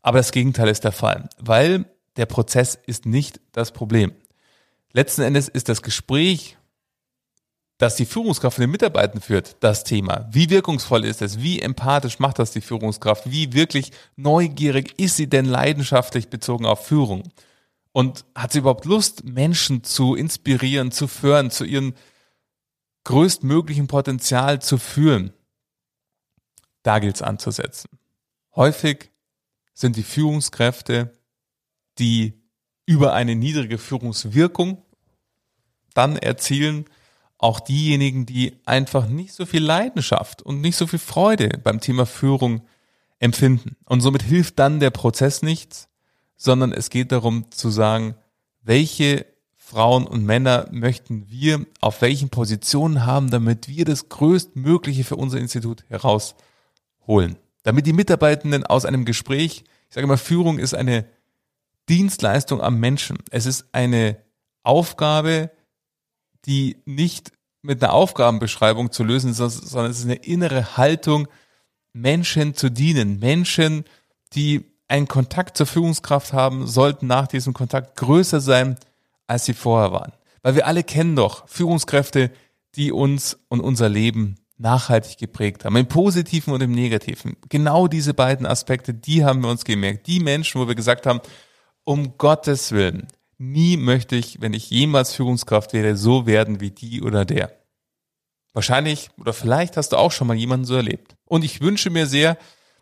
Aber 0.04 0.20
das 0.20 0.32
Gegenteil 0.32 0.68
ist 0.68 0.84
der 0.84 0.92
Fall, 0.92 1.28
weil 1.40 1.86
der 2.18 2.28
Prozess 2.28 2.78
ist 2.86 3.08
nicht 3.08 3.40
das 3.54 3.72
Problem. 3.72 4.14
Letzten 4.92 5.24
Endes 5.24 5.48
ist 5.48 5.70
das 5.70 5.82
Gespräch 5.82 6.58
dass 7.84 7.96
die 7.96 8.06
Führungskraft 8.06 8.56
von 8.56 8.62
den 8.62 8.72
Mitarbeitern 8.72 9.20
führt, 9.20 9.58
das 9.60 9.84
Thema. 9.84 10.28
Wie 10.32 10.50
wirkungsvoll 10.50 11.04
ist 11.04 11.22
es? 11.22 11.42
Wie 11.42 11.60
empathisch 11.60 12.18
macht 12.18 12.40
das 12.40 12.52
die 12.52 12.62
Führungskraft? 12.62 13.30
Wie 13.30 13.52
wirklich 13.52 13.92
neugierig 14.16 14.98
ist 14.98 15.18
sie 15.18 15.28
denn 15.28 15.46
leidenschaftlich 15.46 16.30
bezogen 16.30 16.66
auf 16.66 16.86
Führung? 16.86 17.24
Und 17.92 18.24
hat 18.36 18.54
sie 18.54 18.60
überhaupt 18.60 18.86
Lust, 18.86 19.26
Menschen 19.26 19.84
zu 19.84 20.16
inspirieren, 20.16 20.92
zu 20.92 21.08
führen, 21.08 21.52
zu 21.52 21.66
ihrem 21.66 21.94
größtmöglichen 23.04 23.88
Potenzial 23.88 24.62
zu 24.62 24.78
führen? 24.78 25.34
Da 26.84 27.00
gilt 27.00 27.16
es 27.18 27.22
anzusetzen. 27.22 27.90
Häufig 28.56 29.10
sind 29.74 29.96
die 29.96 30.04
Führungskräfte, 30.04 31.14
die 32.00 32.34
über 32.86 33.14
eine 33.14 33.36
niedrige 33.36 33.78
Führungswirkung 33.78 34.82
dann 35.94 36.18
erzielen, 36.18 36.86
auch 37.38 37.60
diejenigen, 37.60 38.26
die 38.26 38.58
einfach 38.66 39.08
nicht 39.08 39.34
so 39.34 39.46
viel 39.46 39.64
Leidenschaft 39.64 40.42
und 40.42 40.62
nicht 40.62 40.78
so 40.78 40.88
viel 40.88 41.00
Freude 41.00 41.60
beim 41.64 41.82
Thema 41.82 42.06
Führung 42.06 42.66
empfinden. 43.20 43.76
Und 43.86 44.02
somit 44.02 44.24
hilft 44.24 44.60
dann 44.60 44.80
der 44.80 44.92
Prozess 44.92 45.42
nichts, 45.42 45.90
sondern 46.36 46.72
es 46.72 46.90
geht 46.90 47.12
darum 47.12 47.52
zu 47.52 47.70
sagen, 47.70 48.16
welche 48.62 49.26
Frauen 49.56 50.06
und 50.08 50.26
Männer 50.26 50.68
möchten 50.72 51.30
wir 51.30 51.66
auf 51.82 52.02
welchen 52.02 52.30
Positionen 52.30 53.06
haben, 53.06 53.30
damit 53.30 53.68
wir 53.68 53.86
das 53.86 54.10
Größtmögliche 54.10 55.04
für 55.04 55.16
unser 55.16 55.40
Institut 55.40 55.84
herausholen. 55.90 57.38
Damit 57.64 57.88
die 57.88 57.94
Mitarbeitenden 57.94 58.66
aus 58.66 58.86
einem 58.86 59.06
Gespräch, 59.06 59.64
ich 59.90 59.96
sage 59.96 60.06
immer, 60.06 60.18
Führung 60.18 60.60
ist 60.60 60.74
eine 60.74 61.06
Dienstleistung 61.90 62.62
am 62.62 62.80
Menschen. 62.80 63.18
Es 63.32 63.46
ist 63.46 63.66
eine 63.72 64.18
Aufgabe, 64.64 65.52
die 66.46 66.78
nicht 66.86 67.32
mit 67.62 67.82
einer 67.82 67.94
Aufgabenbeschreibung 67.94 68.92
zu 68.92 69.04
lösen 69.04 69.32
ist, 69.32 69.38
sondern 69.38 69.92
es 69.92 70.00
ist 70.00 70.06
eine 70.06 70.16
innere 70.16 70.78
Haltung, 70.78 71.28
Menschen 71.94 72.56
zu 72.56 72.70
dienen. 72.70 73.20
Menschen, 73.20 73.86
die 74.34 74.66
einen 74.88 75.08
Kontakt 75.08 75.58
zur 75.58 75.66
Führungskraft 75.66 76.34
haben, 76.34 76.68
sollten 76.68 77.08
nach 77.08 77.28
diesem 77.28 77.54
Kontakt 77.54 77.98
größer 77.98 78.42
sein, 78.42 78.78
als 79.28 79.46
sie 79.46 79.54
vorher 79.54 79.92
waren. 79.92 80.12
Weil 80.42 80.56
wir 80.56 80.68
alle 80.68 80.84
kennen 80.84 81.16
doch 81.16 81.48
Führungskräfte, 81.48 82.32
die 82.76 82.92
uns 82.92 83.40
und 83.48 83.62
unser 83.62 83.88
Leben 83.88 84.36
nachhaltig 84.58 85.18
geprägt 85.18 85.66
haben, 85.66 85.76
im 85.76 85.88
Positiven 85.88 86.54
und 86.54 86.62
im 86.62 86.72
Negativen. 86.72 87.36
Genau 87.50 87.88
diese 87.88 88.14
beiden 88.14 88.46
Aspekte, 88.46 88.94
die 88.94 89.26
haben 89.26 89.42
wir 89.42 89.50
uns 89.50 89.66
gemerkt. 89.66 90.08
Die 90.08 90.20
Menschen, 90.20 90.62
wo 90.62 90.68
wir 90.68 90.76
gesagt 90.76 91.06
haben, 91.06 91.22
um 91.84 92.18
Gottes 92.18 92.72
Willen, 92.72 93.08
Nie 93.46 93.76
möchte 93.76 94.16
ich, 94.16 94.42
wenn 94.42 94.54
ich 94.54 94.70
jemals 94.70 95.14
Führungskraft 95.14 95.74
wäre, 95.74 95.98
so 95.98 96.26
werden 96.26 96.62
wie 96.62 96.72
die 96.72 97.02
oder 97.02 97.26
der. 97.26 97.52
Wahrscheinlich 98.54 99.10
oder 99.18 99.34
vielleicht 99.34 99.76
hast 99.76 99.90
du 99.90 99.98
auch 99.98 100.14
schon 100.14 100.28
mal 100.28 100.38
jemanden 100.38 100.66
so 100.66 100.76
erlebt. 100.76 101.18
Und 101.26 101.44
ich 101.44 101.60
wünsche 101.60 101.90
mir 101.90 102.06
sehr, 102.06 102.38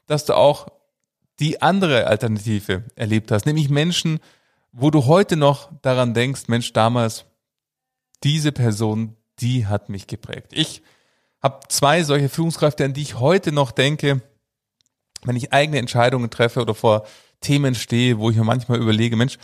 dass 0.05 0.25
du 0.25 0.35
auch 0.35 0.67
die 1.39 1.63
andere 1.63 2.05
Alternative 2.05 2.83
erlebt 2.95 3.31
hast, 3.31 3.45
nämlich 3.45 3.69
Menschen, 3.69 4.19
wo 4.71 4.91
du 4.91 5.05
heute 5.05 5.35
noch 5.35 5.71
daran 5.81 6.13
denkst, 6.13 6.43
Mensch, 6.47 6.73
damals, 6.73 7.25
diese 8.23 8.51
Person, 8.51 9.15
die 9.39 9.65
hat 9.65 9.89
mich 9.89 10.05
geprägt. 10.05 10.51
Ich 10.51 10.83
habe 11.41 11.59
zwei 11.69 12.03
solche 12.03 12.29
Führungskräfte, 12.29 12.85
an 12.85 12.93
die 12.93 13.01
ich 13.01 13.19
heute 13.19 13.51
noch 13.51 13.71
denke, 13.71 14.21
wenn 15.23 15.35
ich 15.35 15.53
eigene 15.53 15.79
Entscheidungen 15.79 16.29
treffe 16.29 16.61
oder 16.61 16.73
vor 16.75 17.05
Themen 17.41 17.75
stehe, 17.75 18.19
wo 18.19 18.29
ich 18.29 18.37
mir 18.37 18.43
manchmal 18.43 18.79
überlege, 18.79 19.15
Mensch, 19.15 19.37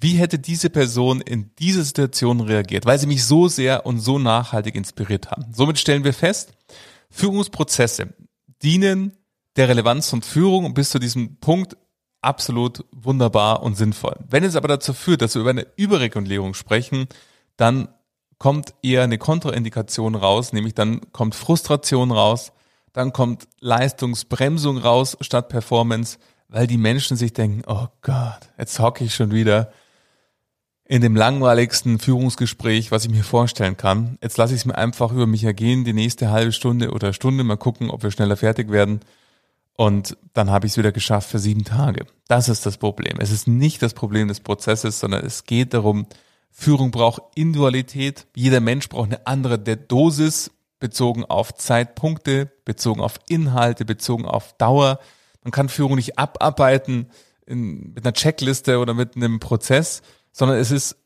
wie 0.00 0.14
hätte 0.14 0.38
diese 0.38 0.70
Person 0.70 1.20
in 1.20 1.54
dieser 1.56 1.82
Situation 1.82 2.40
reagiert, 2.40 2.86
weil 2.86 2.98
sie 2.98 3.06
mich 3.06 3.24
so 3.24 3.48
sehr 3.48 3.86
und 3.86 3.98
so 3.98 4.18
nachhaltig 4.18 4.76
inspiriert 4.76 5.30
haben? 5.30 5.52
Somit 5.52 5.78
stellen 5.78 6.04
wir 6.04 6.12
fest, 6.12 6.52
Führungsprozesse 7.10 8.14
dienen 8.62 9.16
der 9.56 9.68
Relevanz 9.68 10.08
von 10.08 10.22
Führung 10.22 10.74
bis 10.74 10.90
zu 10.90 10.98
diesem 10.98 11.36
Punkt 11.36 11.76
absolut 12.20 12.84
wunderbar 12.92 13.62
und 13.62 13.76
sinnvoll. 13.76 14.16
Wenn 14.28 14.44
es 14.44 14.54
aber 14.54 14.68
dazu 14.68 14.92
führt, 14.92 15.22
dass 15.22 15.34
wir 15.34 15.40
über 15.40 15.50
eine 15.50 15.66
Überregulierung 15.76 16.54
sprechen, 16.54 17.06
dann 17.56 17.88
kommt 18.40 18.72
eher 18.82 19.02
eine 19.02 19.18
Kontraindikation 19.18 20.14
raus, 20.16 20.52
nämlich 20.52 20.74
dann 20.74 21.12
kommt 21.12 21.34
Frustration 21.34 22.10
raus, 22.10 22.52
dann 22.94 23.12
kommt 23.12 23.46
Leistungsbremsung 23.60 24.78
raus 24.78 25.16
statt 25.20 25.50
Performance, 25.50 26.18
weil 26.48 26.66
die 26.66 26.78
Menschen 26.78 27.16
sich 27.18 27.34
denken, 27.34 27.62
oh 27.66 27.86
Gott, 28.00 28.40
jetzt 28.58 28.80
hocke 28.80 29.04
ich 29.04 29.14
schon 29.14 29.30
wieder 29.30 29.70
in 30.86 31.02
dem 31.02 31.14
langweiligsten 31.14 31.98
Führungsgespräch, 31.98 32.90
was 32.90 33.04
ich 33.04 33.10
mir 33.10 33.24
vorstellen 33.24 33.76
kann. 33.76 34.16
Jetzt 34.22 34.38
lasse 34.38 34.54
ich 34.54 34.60
es 34.60 34.64
mir 34.64 34.76
einfach 34.76 35.12
über 35.12 35.26
mich 35.26 35.44
ergehen, 35.44 35.84
die 35.84 35.92
nächste 35.92 36.30
halbe 36.30 36.52
Stunde 36.52 36.92
oder 36.92 37.12
Stunde, 37.12 37.44
mal 37.44 37.58
gucken, 37.58 37.90
ob 37.90 38.02
wir 38.02 38.10
schneller 38.10 38.38
fertig 38.38 38.70
werden. 38.70 39.00
Und 39.74 40.16
dann 40.32 40.50
habe 40.50 40.66
ich 40.66 40.72
es 40.72 40.78
wieder 40.78 40.92
geschafft 40.92 41.28
für 41.28 41.38
sieben 41.38 41.64
Tage. 41.64 42.06
Das 42.26 42.48
ist 42.48 42.64
das 42.64 42.78
Problem. 42.78 43.18
Es 43.20 43.30
ist 43.30 43.46
nicht 43.46 43.82
das 43.82 43.92
Problem 43.92 44.28
des 44.28 44.40
Prozesses, 44.40 44.98
sondern 44.98 45.24
es 45.26 45.44
geht 45.44 45.74
darum, 45.74 46.06
Führung 46.50 46.90
braucht 46.90 47.22
Individualität. 47.34 48.26
Jeder 48.34 48.60
Mensch 48.60 48.88
braucht 48.88 49.08
eine 49.08 49.26
andere 49.26 49.58
der 49.58 49.76
Dosis 49.76 50.50
bezogen 50.80 51.24
auf 51.24 51.54
Zeitpunkte, 51.54 52.50
bezogen 52.64 53.00
auf 53.00 53.20
Inhalte, 53.28 53.84
bezogen 53.84 54.24
auf 54.24 54.54
Dauer. 54.54 54.98
Man 55.44 55.52
kann 55.52 55.68
Führung 55.68 55.96
nicht 55.96 56.18
abarbeiten 56.18 57.10
in, 57.46 57.92
mit 57.94 58.04
einer 58.04 58.14
Checkliste 58.14 58.78
oder 58.78 58.94
mit 58.94 59.14
einem 59.14 59.40
Prozess, 59.40 60.02
sondern 60.32 60.58
es 60.58 60.70
ist 60.70 60.96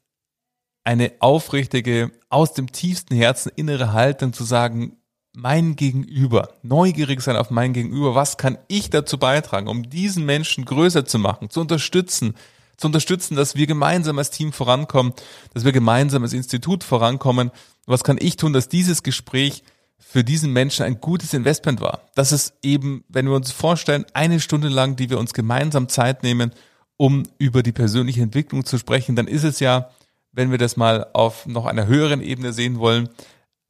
eine 0.84 1.12
aufrichtige, 1.18 2.12
aus 2.28 2.52
dem 2.52 2.70
tiefsten 2.70 3.16
Herzen 3.16 3.50
innere 3.56 3.92
Haltung 3.92 4.32
zu 4.32 4.44
sagen, 4.44 4.96
mein 5.36 5.74
Gegenüber, 5.74 6.54
neugierig 6.62 7.20
sein 7.20 7.36
auf 7.36 7.50
mein 7.50 7.72
Gegenüber, 7.72 8.14
was 8.14 8.36
kann 8.36 8.58
ich 8.68 8.90
dazu 8.90 9.18
beitragen, 9.18 9.66
um 9.66 9.90
diesen 9.90 10.24
Menschen 10.24 10.64
größer 10.64 11.04
zu 11.04 11.18
machen, 11.18 11.50
zu 11.50 11.60
unterstützen, 11.60 12.34
zu 12.76 12.88
unterstützen, 12.88 13.36
dass 13.36 13.54
wir 13.54 13.66
gemeinsam 13.66 14.18
als 14.18 14.30
Team 14.30 14.52
vorankommen, 14.52 15.12
dass 15.52 15.64
wir 15.64 15.72
gemeinsam 15.72 16.22
als 16.22 16.32
Institut 16.32 16.84
vorankommen. 16.84 17.50
Was 17.86 18.04
kann 18.04 18.18
ich 18.20 18.36
tun, 18.36 18.52
dass 18.52 18.68
dieses 18.68 19.02
Gespräch 19.02 19.62
für 19.98 20.24
diesen 20.24 20.52
Menschen 20.52 20.84
ein 20.84 21.00
gutes 21.00 21.34
Investment 21.34 21.80
war? 21.80 22.02
Das 22.14 22.32
ist 22.32 22.54
eben, 22.62 23.04
wenn 23.08 23.26
wir 23.26 23.34
uns 23.34 23.52
vorstellen, 23.52 24.04
eine 24.14 24.40
Stunde 24.40 24.68
lang, 24.68 24.96
die 24.96 25.10
wir 25.10 25.18
uns 25.18 25.32
gemeinsam 25.34 25.88
Zeit 25.88 26.22
nehmen, 26.22 26.52
um 26.96 27.24
über 27.38 27.62
die 27.62 27.72
persönliche 27.72 28.22
Entwicklung 28.22 28.64
zu 28.64 28.78
sprechen, 28.78 29.16
dann 29.16 29.26
ist 29.26 29.44
es 29.44 29.60
ja, 29.60 29.90
wenn 30.32 30.50
wir 30.50 30.58
das 30.58 30.76
mal 30.76 31.06
auf 31.12 31.46
noch 31.46 31.66
einer 31.66 31.86
höheren 31.86 32.20
Ebene 32.20 32.52
sehen 32.52 32.78
wollen, 32.78 33.08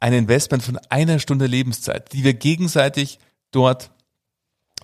ein 0.01 0.13
Investment 0.13 0.63
von 0.63 0.79
einer 0.91 1.19
Stunde 1.19 1.47
Lebenszeit, 1.47 2.13
die 2.13 2.25
wir 2.25 2.35
gegenseitig 2.35 3.19
dort 3.51 3.91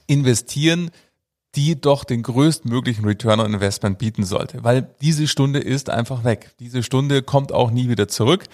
investieren, 0.06 0.90
die 1.56 1.80
doch 1.80 2.04
den 2.04 2.22
größtmöglichen 2.22 3.04
Return 3.04 3.40
on 3.40 3.54
Investment 3.54 3.98
bieten 3.98 4.24
sollte, 4.24 4.62
weil 4.62 4.94
diese 5.00 5.26
Stunde 5.26 5.58
ist 5.58 5.90
einfach 5.90 6.24
weg. 6.24 6.50
Diese 6.60 6.82
Stunde 6.82 7.22
kommt 7.22 7.52
auch 7.52 7.70
nie 7.70 7.88
wieder 7.88 8.08
zurück. 8.08 8.44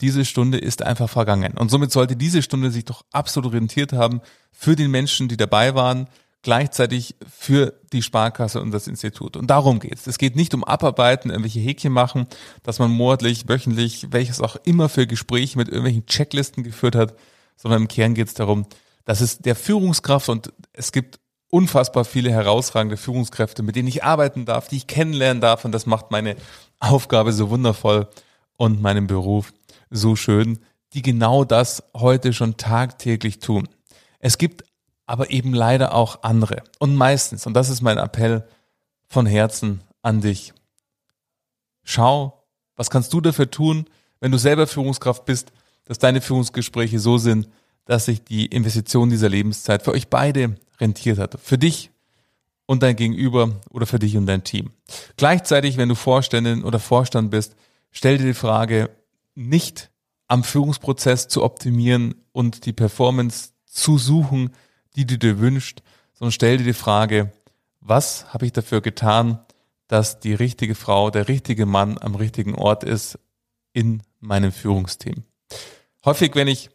Diese 0.00 0.24
Stunde 0.24 0.58
ist 0.58 0.82
einfach 0.82 1.08
vergangen. 1.08 1.54
Und 1.56 1.70
somit 1.70 1.90
sollte 1.90 2.16
diese 2.16 2.42
Stunde 2.42 2.70
sich 2.70 2.84
doch 2.84 3.04
absolut 3.12 3.52
orientiert 3.52 3.92
haben 3.92 4.20
für 4.52 4.76
den 4.76 4.90
Menschen, 4.90 5.28
die 5.28 5.36
dabei 5.36 5.74
waren, 5.74 6.08
gleichzeitig 6.42 7.16
für 7.28 7.74
die 7.92 8.02
Sparkasse 8.02 8.60
und 8.60 8.70
das 8.70 8.86
Institut. 8.86 9.36
Und 9.36 9.48
darum 9.48 9.80
geht's. 9.80 10.06
Es 10.06 10.16
geht 10.16 10.36
nicht 10.36 10.54
um 10.54 10.64
Abarbeiten, 10.64 11.30
irgendwelche 11.30 11.60
Häkchen 11.60 11.92
machen, 11.92 12.26
dass 12.62 12.78
man 12.78 12.90
monatlich, 12.90 13.48
wöchentlich, 13.48 14.06
welches 14.10 14.40
auch 14.40 14.56
immer 14.64 14.88
für 14.88 15.06
Gespräche 15.06 15.58
mit 15.58 15.68
irgendwelchen 15.68 16.06
Checklisten 16.06 16.62
geführt 16.62 16.94
hat, 16.94 17.14
sondern 17.56 17.82
im 17.82 17.88
Kern 17.88 18.14
geht's 18.14 18.34
darum, 18.34 18.66
dass 19.04 19.20
es 19.20 19.38
der 19.38 19.56
Führungskraft 19.56 20.28
und 20.28 20.52
es 20.72 20.92
gibt 20.92 21.18
unfassbar 21.56 22.04
viele 22.04 22.30
herausragende 22.30 22.98
Führungskräfte, 22.98 23.62
mit 23.62 23.76
denen 23.76 23.88
ich 23.88 24.04
arbeiten 24.04 24.44
darf, 24.44 24.68
die 24.68 24.76
ich 24.76 24.86
kennenlernen 24.86 25.40
darf 25.40 25.64
und 25.64 25.72
das 25.72 25.86
macht 25.86 26.10
meine 26.10 26.36
Aufgabe 26.80 27.32
so 27.32 27.48
wundervoll 27.48 28.08
und 28.58 28.82
meinen 28.82 29.06
Beruf 29.06 29.54
so 29.88 30.16
schön, 30.16 30.58
die 30.92 31.00
genau 31.00 31.44
das 31.44 31.82
heute 31.96 32.34
schon 32.34 32.58
tagtäglich 32.58 33.38
tun. 33.38 33.70
Es 34.18 34.36
gibt 34.36 34.64
aber 35.06 35.30
eben 35.30 35.54
leider 35.54 35.94
auch 35.94 36.24
andere. 36.24 36.62
Und 36.78 36.94
meistens, 36.94 37.46
und 37.46 37.54
das 37.54 37.70
ist 37.70 37.80
mein 37.80 37.96
Appell 37.96 38.46
von 39.06 39.24
Herzen 39.24 39.80
an 40.02 40.20
dich, 40.20 40.52
schau, 41.84 42.44
was 42.74 42.90
kannst 42.90 43.14
du 43.14 43.22
dafür 43.22 43.50
tun, 43.50 43.86
wenn 44.20 44.30
du 44.30 44.36
selber 44.36 44.66
Führungskraft 44.66 45.24
bist, 45.24 45.52
dass 45.86 45.98
deine 45.98 46.20
Führungsgespräche 46.20 46.98
so 46.98 47.16
sind, 47.16 47.48
dass 47.86 48.04
sich 48.04 48.22
die 48.22 48.46
Investition 48.46 49.10
dieser 49.10 49.28
Lebenszeit 49.28 49.82
für 49.82 49.92
euch 49.92 50.08
beide 50.08 50.56
rentiert 50.78 51.18
hat. 51.18 51.38
Für 51.42 51.56
dich 51.56 51.90
und 52.66 52.82
dein 52.82 52.96
Gegenüber 52.96 53.60
oder 53.70 53.86
für 53.86 53.98
dich 53.98 54.16
und 54.16 54.26
dein 54.26 54.44
Team. 54.44 54.70
Gleichzeitig, 55.16 55.78
wenn 55.78 55.88
du 55.88 55.94
Vorständin 55.94 56.64
oder 56.64 56.78
Vorstand 56.78 57.30
bist, 57.30 57.56
stell 57.90 58.18
dir 58.18 58.26
die 58.26 58.34
Frage, 58.34 58.90
nicht 59.34 59.90
am 60.28 60.44
Führungsprozess 60.44 61.28
zu 61.28 61.42
optimieren 61.44 62.16
und 62.32 62.66
die 62.66 62.72
Performance 62.72 63.50
zu 63.66 63.98
suchen, 63.98 64.50
die 64.96 65.06
du 65.06 65.16
dir 65.16 65.38
wünschst, 65.38 65.82
sondern 66.14 66.32
stell 66.32 66.58
dir 66.58 66.64
die 66.64 66.72
Frage, 66.72 67.32
was 67.80 68.32
habe 68.34 68.46
ich 68.46 68.52
dafür 68.52 68.80
getan, 68.80 69.38
dass 69.86 70.18
die 70.18 70.34
richtige 70.34 70.74
Frau, 70.74 71.10
der 71.10 71.28
richtige 71.28 71.66
Mann 71.66 71.98
am 71.98 72.16
richtigen 72.16 72.56
Ort 72.56 72.82
ist 72.82 73.18
in 73.72 74.02
meinem 74.18 74.50
Führungsteam. 74.50 75.22
Häufig, 76.04 76.34
wenn 76.34 76.48
ich 76.48 76.70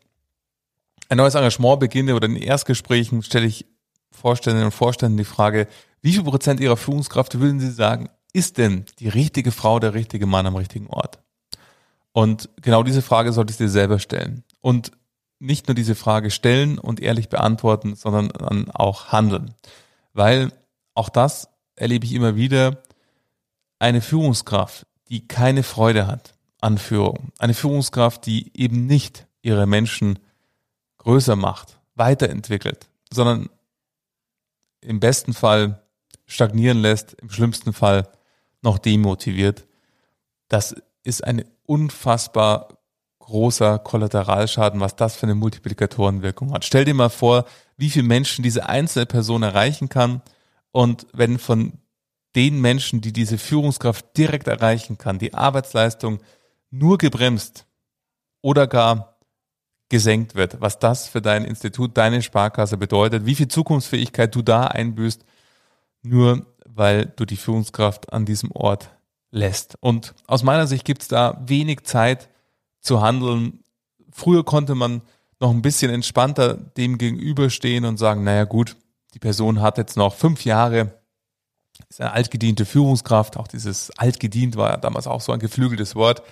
ein 1.12 1.18
neues 1.18 1.36
Engagement 1.36 1.82
beginne 1.82 2.16
oder 2.16 2.28
in 2.28 2.38
Erstgesprächen, 2.38 3.22
stelle 3.22 3.46
ich 3.46 3.66
Vorständinnen 4.12 4.68
und 4.68 4.72
Vorständen 4.72 5.18
die 5.18 5.26
Frage, 5.26 5.68
wie 6.02 6.14
viel 6.14 6.24
Prozent 6.24 6.62
ihrer 6.62 6.78
Führungskraft 6.78 7.38
würden 7.38 7.60
sie 7.60 7.70
sagen, 7.70 8.10
ist 8.32 8.58
denn 8.58 8.86
die 9.00 9.10
richtige 9.10 9.52
Frau, 9.52 9.80
der 9.80 9.94
richtige 9.94 10.26
Mann 10.26 10.48
am 10.48 10.56
richtigen 10.56 10.88
Ort? 10.88 11.20
Und 12.14 12.50
genau 12.62 12.82
diese 12.84 13.02
Frage 13.02 13.34
solltest 13.34 13.60
du 13.60 13.66
dir 13.66 13.70
selber 13.70 14.00
stellen. 14.00 14.46
Und 14.62 14.92
nicht 15.38 15.68
nur 15.68 15.76
diese 15.76 15.96
Frage 15.96 16.32
stellen 16.32 16.80
und 16.80 17.02
ehrlich 17.02 17.28
beantworten, 17.28 17.96
sondern 17.96 18.30
dann 18.30 18.72
auch 18.72 19.12
handeln. 19.12 19.54
Weil 20.14 20.54
auch 20.94 21.10
das 21.10 21.50
erlebe 21.76 22.06
ich 22.06 22.14
immer 22.14 22.38
wieder, 22.38 22.84
eine 23.80 24.00
Führungskraft, 24.00 24.88
die 25.10 25.28
keine 25.28 25.64
Freude 25.64 26.08
hat 26.08 26.36
an 26.62 26.78
Führung, 26.78 27.34
eine 27.38 27.54
Führungskraft, 27.54 28.26
die 28.26 28.58
eben 28.58 28.86
nicht 28.86 29.28
ihre 29.42 29.66
Menschen 29.66 30.20
größer 31.02 31.36
macht, 31.36 31.80
weiterentwickelt, 31.96 32.88
sondern 33.12 33.50
im 34.82 35.00
besten 35.00 35.34
Fall 35.34 35.84
stagnieren 36.28 36.80
lässt, 36.80 37.14
im 37.16 37.30
schlimmsten 37.30 37.74
Fall 37.74 38.08
noch 38.62 38.78
demotiviert. 38.78 39.66
Das 40.48 40.76
ist 41.04 41.24
eine 41.24 41.46
unfassbar 41.66 42.78
großer 43.20 43.80
Kollateralschaden, 43.80 44.80
was 44.80 44.96
das 44.96 45.16
für 45.16 45.26
eine 45.26 45.36
Multiplikatorenwirkung 45.36 46.54
hat. 46.54 46.66
Stell 46.66 46.86
dir 46.86 46.94
mal 46.94 47.10
vor, 47.10 47.46
wie 47.78 47.90
viele 47.90 48.08
Menschen 48.08 48.44
diese 48.44 48.70
einzelne 48.70 49.08
Person 49.08 49.42
erreichen 49.42 49.90
kann 49.90 50.22
und 50.72 51.08
wenn 51.14 51.40
von 51.40 51.80
den 52.36 52.62
Menschen, 52.62 53.02
die 53.02 53.12
diese 53.12 53.38
Führungskraft 53.38 54.18
direkt 54.18 54.48
erreichen 54.48 54.98
kann, 54.98 55.18
die 55.18 55.34
Arbeitsleistung 55.34 56.20
nur 56.70 56.98
gebremst 56.98 57.66
oder 58.42 58.68
gar 58.68 59.11
gesenkt 59.92 60.36
wird, 60.36 60.62
was 60.62 60.80
das 60.80 61.10
für 61.10 61.22
dein 61.22 61.44
Institut, 61.44 61.98
deine 61.98 62.22
Sparkasse 62.22 62.78
bedeutet, 62.78 63.26
wie 63.26 63.36
viel 63.36 63.50
Zukunftsfähigkeit 63.50 64.34
du 64.34 64.42
da 64.42 64.64
einbüßt, 64.68 65.26
nur 66.02 66.46
weil 66.66 67.08
du 67.08 67.26
die 67.26 67.36
Führungskraft 67.36 68.14
an 68.14 68.26
diesem 68.26 68.52
Ort 68.54 68.90
lässt. 69.32 69.76
Und 69.82 70.16
aus 70.28 70.44
meiner 70.44 70.66
Sicht 70.66 70.86
gibt 70.86 71.02
es 71.02 71.10
da 71.10 71.42
wenig 71.46 71.84
Zeit 71.84 72.30
zu 72.80 73.02
handeln. 73.02 73.66
Früher 74.14 74.46
konnte 74.46 74.76
man 74.76 75.02
noch 75.42 75.52
ein 75.52 75.62
bisschen 75.62 75.92
entspannter 75.92 76.54
dem 76.54 76.98
gegenüberstehen 76.98 77.84
und 77.84 77.98
sagen, 77.98 78.24
naja 78.24 78.46
gut, 78.46 78.78
die 79.14 79.20
Person 79.20 79.62
hat 79.62 79.78
jetzt 79.78 79.98
noch 79.98 80.16
fünf 80.16 80.46
Jahre, 80.46 80.94
ist 81.90 82.00
eine 82.00 82.14
altgediente 82.14 82.66
Führungskraft, 82.66 83.36
auch 83.36 83.48
dieses 83.48 83.92
altgedient 83.98 84.56
war 84.56 84.70
ja 84.70 84.78
damals 84.78 85.06
auch 85.06 85.20
so 85.20 85.34
ein 85.34 85.40
geflügeltes 85.40 85.96
Wort. 85.96 86.24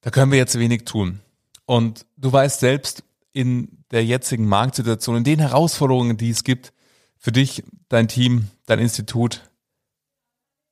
Da 0.00 0.10
können 0.10 0.32
wir 0.32 0.38
jetzt 0.38 0.58
wenig 0.58 0.86
tun. 0.86 1.20
Und 1.64 2.06
du 2.16 2.32
weißt 2.32 2.60
selbst, 2.60 3.04
in 3.32 3.84
der 3.90 4.04
jetzigen 4.04 4.46
Marktsituation, 4.46 5.16
in 5.16 5.24
den 5.24 5.38
Herausforderungen, 5.38 6.16
die 6.16 6.30
es 6.30 6.44
gibt, 6.44 6.72
für 7.18 7.32
dich, 7.32 7.62
dein 7.88 8.08
Team, 8.08 8.48
dein 8.66 8.78
Institut, 8.78 9.50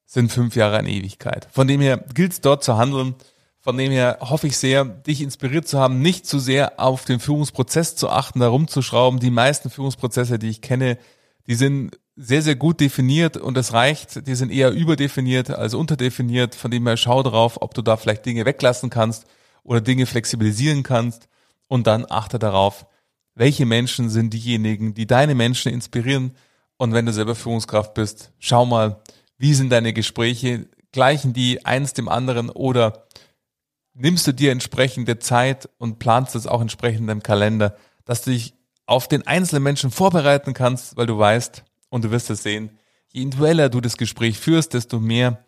sind 0.04 0.32
fünf 0.32 0.56
Jahre 0.56 0.78
eine 0.78 0.90
Ewigkeit. 0.90 1.48
Von 1.52 1.68
dem 1.68 1.80
her 1.80 2.04
gilt 2.14 2.32
es 2.32 2.40
dort 2.40 2.64
zu 2.64 2.76
handeln 2.76 3.14
von 3.62 3.76
dem 3.76 3.92
her 3.92 4.18
hoffe 4.20 4.46
ich 4.46 4.56
sehr, 4.56 4.86
dich 4.86 5.20
inspiriert 5.20 5.68
zu 5.68 5.78
haben, 5.78 6.00
nicht 6.00 6.26
zu 6.26 6.38
sehr 6.38 6.80
auf 6.80 7.04
den 7.04 7.20
Führungsprozess 7.20 7.94
zu 7.94 8.08
achten, 8.08 8.40
da 8.40 8.48
rumzuschrauben. 8.48 9.20
Die 9.20 9.30
meisten 9.30 9.68
Führungsprozesse, 9.68 10.38
die 10.38 10.48
ich 10.48 10.62
kenne, 10.62 10.96
die 11.46 11.54
sind 11.54 11.98
sehr, 12.16 12.40
sehr 12.40 12.56
gut 12.56 12.80
definiert 12.80 13.36
und 13.36 13.58
es 13.58 13.74
reicht, 13.74 14.26
die 14.26 14.34
sind 14.34 14.50
eher 14.50 14.72
überdefiniert 14.72 15.50
als 15.50 15.74
unterdefiniert. 15.74 16.54
Von 16.54 16.70
dem 16.70 16.86
her 16.86 16.96
schau 16.96 17.22
drauf, 17.22 17.60
ob 17.60 17.74
du 17.74 17.82
da 17.82 17.98
vielleicht 17.98 18.24
Dinge 18.24 18.46
weglassen 18.46 18.88
kannst 18.88 19.26
oder 19.62 19.80
Dinge 19.80 20.06
flexibilisieren 20.06 20.82
kannst. 20.82 21.28
Und 21.68 21.86
dann 21.86 22.06
achte 22.08 22.38
darauf, 22.38 22.86
welche 23.34 23.66
Menschen 23.66 24.10
sind 24.10 24.34
diejenigen, 24.34 24.94
die 24.94 25.06
deine 25.06 25.34
Menschen 25.34 25.72
inspirieren. 25.72 26.32
Und 26.76 26.92
wenn 26.92 27.06
du 27.06 27.12
selber 27.12 27.34
Führungskraft 27.34 27.94
bist, 27.94 28.32
schau 28.38 28.66
mal, 28.66 29.00
wie 29.38 29.54
sind 29.54 29.70
deine 29.70 29.92
Gespräche? 29.92 30.68
Gleichen 30.92 31.32
die 31.32 31.64
eins 31.64 31.92
dem 31.92 32.08
anderen 32.08 32.50
oder 32.50 33.06
nimmst 33.94 34.26
du 34.26 34.32
dir 34.32 34.52
entsprechende 34.52 35.18
Zeit 35.18 35.68
und 35.78 35.98
planst 35.98 36.34
es 36.34 36.46
auch 36.46 36.60
entsprechend 36.60 37.08
im 37.10 37.22
Kalender, 37.22 37.76
dass 38.04 38.22
du 38.22 38.30
dich 38.30 38.54
auf 38.86 39.06
den 39.06 39.26
einzelnen 39.26 39.62
Menschen 39.62 39.90
vorbereiten 39.90 40.52
kannst, 40.52 40.96
weil 40.96 41.06
du 41.06 41.16
weißt 41.18 41.64
und 41.90 42.04
du 42.04 42.10
wirst 42.10 42.30
es 42.30 42.42
sehen, 42.42 42.78
je 43.12 43.22
individueller 43.22 43.68
du 43.68 43.80
das 43.80 43.96
Gespräch 43.96 44.38
führst, 44.38 44.74
desto 44.74 44.98
mehr 44.98 45.44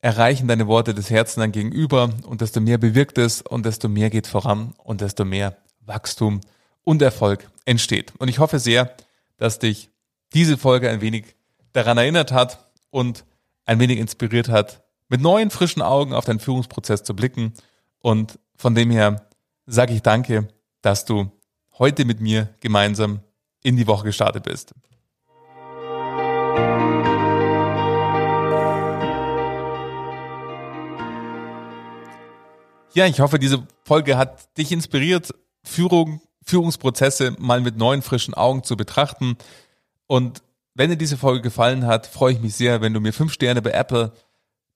erreichen 0.00 0.48
deine 0.48 0.66
Worte 0.66 0.94
des 0.94 1.10
Herzens 1.10 1.42
dann 1.42 1.52
gegenüber 1.52 2.10
und 2.24 2.40
desto 2.40 2.60
mehr 2.60 2.78
bewirkt 2.78 3.18
es 3.18 3.42
und 3.42 3.66
desto 3.66 3.88
mehr 3.88 4.10
geht 4.10 4.26
voran 4.26 4.74
und 4.78 5.00
desto 5.00 5.24
mehr 5.24 5.56
Wachstum 5.80 6.40
und 6.84 7.02
Erfolg 7.02 7.50
entsteht. 7.64 8.12
Und 8.18 8.28
ich 8.28 8.38
hoffe 8.38 8.58
sehr, 8.58 8.94
dass 9.36 9.58
dich 9.58 9.90
diese 10.32 10.56
Folge 10.56 10.90
ein 10.90 11.00
wenig 11.00 11.36
daran 11.72 11.98
erinnert 11.98 12.32
hat 12.32 12.70
und 12.90 13.24
ein 13.64 13.80
wenig 13.80 13.98
inspiriert 13.98 14.48
hat, 14.48 14.82
mit 15.08 15.20
neuen, 15.20 15.50
frischen 15.50 15.82
Augen 15.82 16.12
auf 16.12 16.24
deinen 16.24 16.40
Führungsprozess 16.40 17.02
zu 17.02 17.14
blicken. 17.14 17.54
Und 18.00 18.38
von 18.56 18.74
dem 18.74 18.90
her 18.90 19.28
sage 19.66 19.94
ich 19.94 20.02
danke, 20.02 20.48
dass 20.82 21.04
du 21.04 21.30
heute 21.78 22.04
mit 22.04 22.20
mir 22.20 22.54
gemeinsam 22.60 23.20
in 23.62 23.76
die 23.76 23.86
Woche 23.86 24.04
gestartet 24.04 24.44
bist. 24.44 24.74
Ja, 32.98 33.06
ich 33.06 33.20
hoffe, 33.20 33.38
diese 33.38 33.64
Folge 33.84 34.18
hat 34.18 34.58
dich 34.58 34.72
inspiriert, 34.72 35.32
Führung, 35.62 36.20
Führungsprozesse 36.44 37.36
mal 37.38 37.60
mit 37.60 37.76
neuen, 37.76 38.02
frischen 38.02 38.34
Augen 38.34 38.64
zu 38.64 38.76
betrachten. 38.76 39.36
Und 40.08 40.42
wenn 40.74 40.90
dir 40.90 40.96
diese 40.96 41.16
Folge 41.16 41.40
gefallen 41.40 41.86
hat, 41.86 42.08
freue 42.08 42.32
ich 42.32 42.40
mich 42.40 42.56
sehr, 42.56 42.80
wenn 42.80 42.92
du 42.92 42.98
mir 42.98 43.12
fünf 43.12 43.32
Sterne 43.32 43.62
bei 43.62 43.70
Apple 43.70 44.10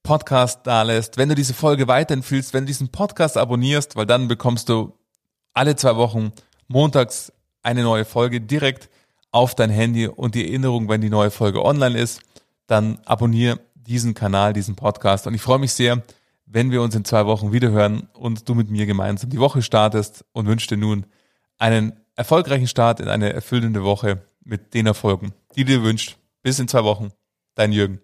Podcast 0.04 0.60
da 0.68 0.82
lässt, 0.82 1.16
wenn 1.16 1.30
du 1.30 1.34
diese 1.34 1.52
Folge 1.52 1.88
weiterempfiehlst, 1.88 2.54
wenn 2.54 2.62
du 2.62 2.68
diesen 2.68 2.90
Podcast 2.90 3.36
abonnierst, 3.36 3.96
weil 3.96 4.06
dann 4.06 4.28
bekommst 4.28 4.68
du 4.68 4.96
alle 5.52 5.74
zwei 5.74 5.96
Wochen 5.96 6.30
montags 6.68 7.32
eine 7.64 7.82
neue 7.82 8.04
Folge 8.04 8.40
direkt 8.40 8.88
auf 9.32 9.56
dein 9.56 9.70
Handy 9.70 10.06
und 10.06 10.36
die 10.36 10.46
Erinnerung, 10.46 10.88
wenn 10.88 11.00
die 11.00 11.10
neue 11.10 11.32
Folge 11.32 11.64
online 11.64 11.98
ist, 11.98 12.20
dann 12.68 13.00
abonniere 13.04 13.58
diesen 13.74 14.14
Kanal, 14.14 14.52
diesen 14.52 14.76
Podcast. 14.76 15.26
Und 15.26 15.34
ich 15.34 15.42
freue 15.42 15.58
mich 15.58 15.72
sehr, 15.72 16.04
wenn 16.52 16.70
wir 16.70 16.82
uns 16.82 16.94
in 16.94 17.04
zwei 17.04 17.24
Wochen 17.26 17.52
wiederhören 17.52 18.08
und 18.12 18.48
du 18.48 18.54
mit 18.54 18.70
mir 18.70 18.84
gemeinsam 18.84 19.30
die 19.30 19.40
Woche 19.40 19.62
startest 19.62 20.24
und 20.32 20.46
wünsche 20.46 20.68
dir 20.68 20.76
nun 20.76 21.06
einen 21.58 21.94
erfolgreichen 22.14 22.68
Start 22.68 23.00
in 23.00 23.08
eine 23.08 23.32
erfüllende 23.32 23.84
Woche 23.84 24.22
mit 24.44 24.74
den 24.74 24.86
Erfolgen, 24.86 25.32
die 25.56 25.64
du 25.64 25.72
dir 25.72 25.82
wünscht. 25.82 26.18
Bis 26.42 26.58
in 26.58 26.68
zwei 26.68 26.84
Wochen. 26.84 27.10
Dein 27.54 27.72
Jürgen. 27.72 28.00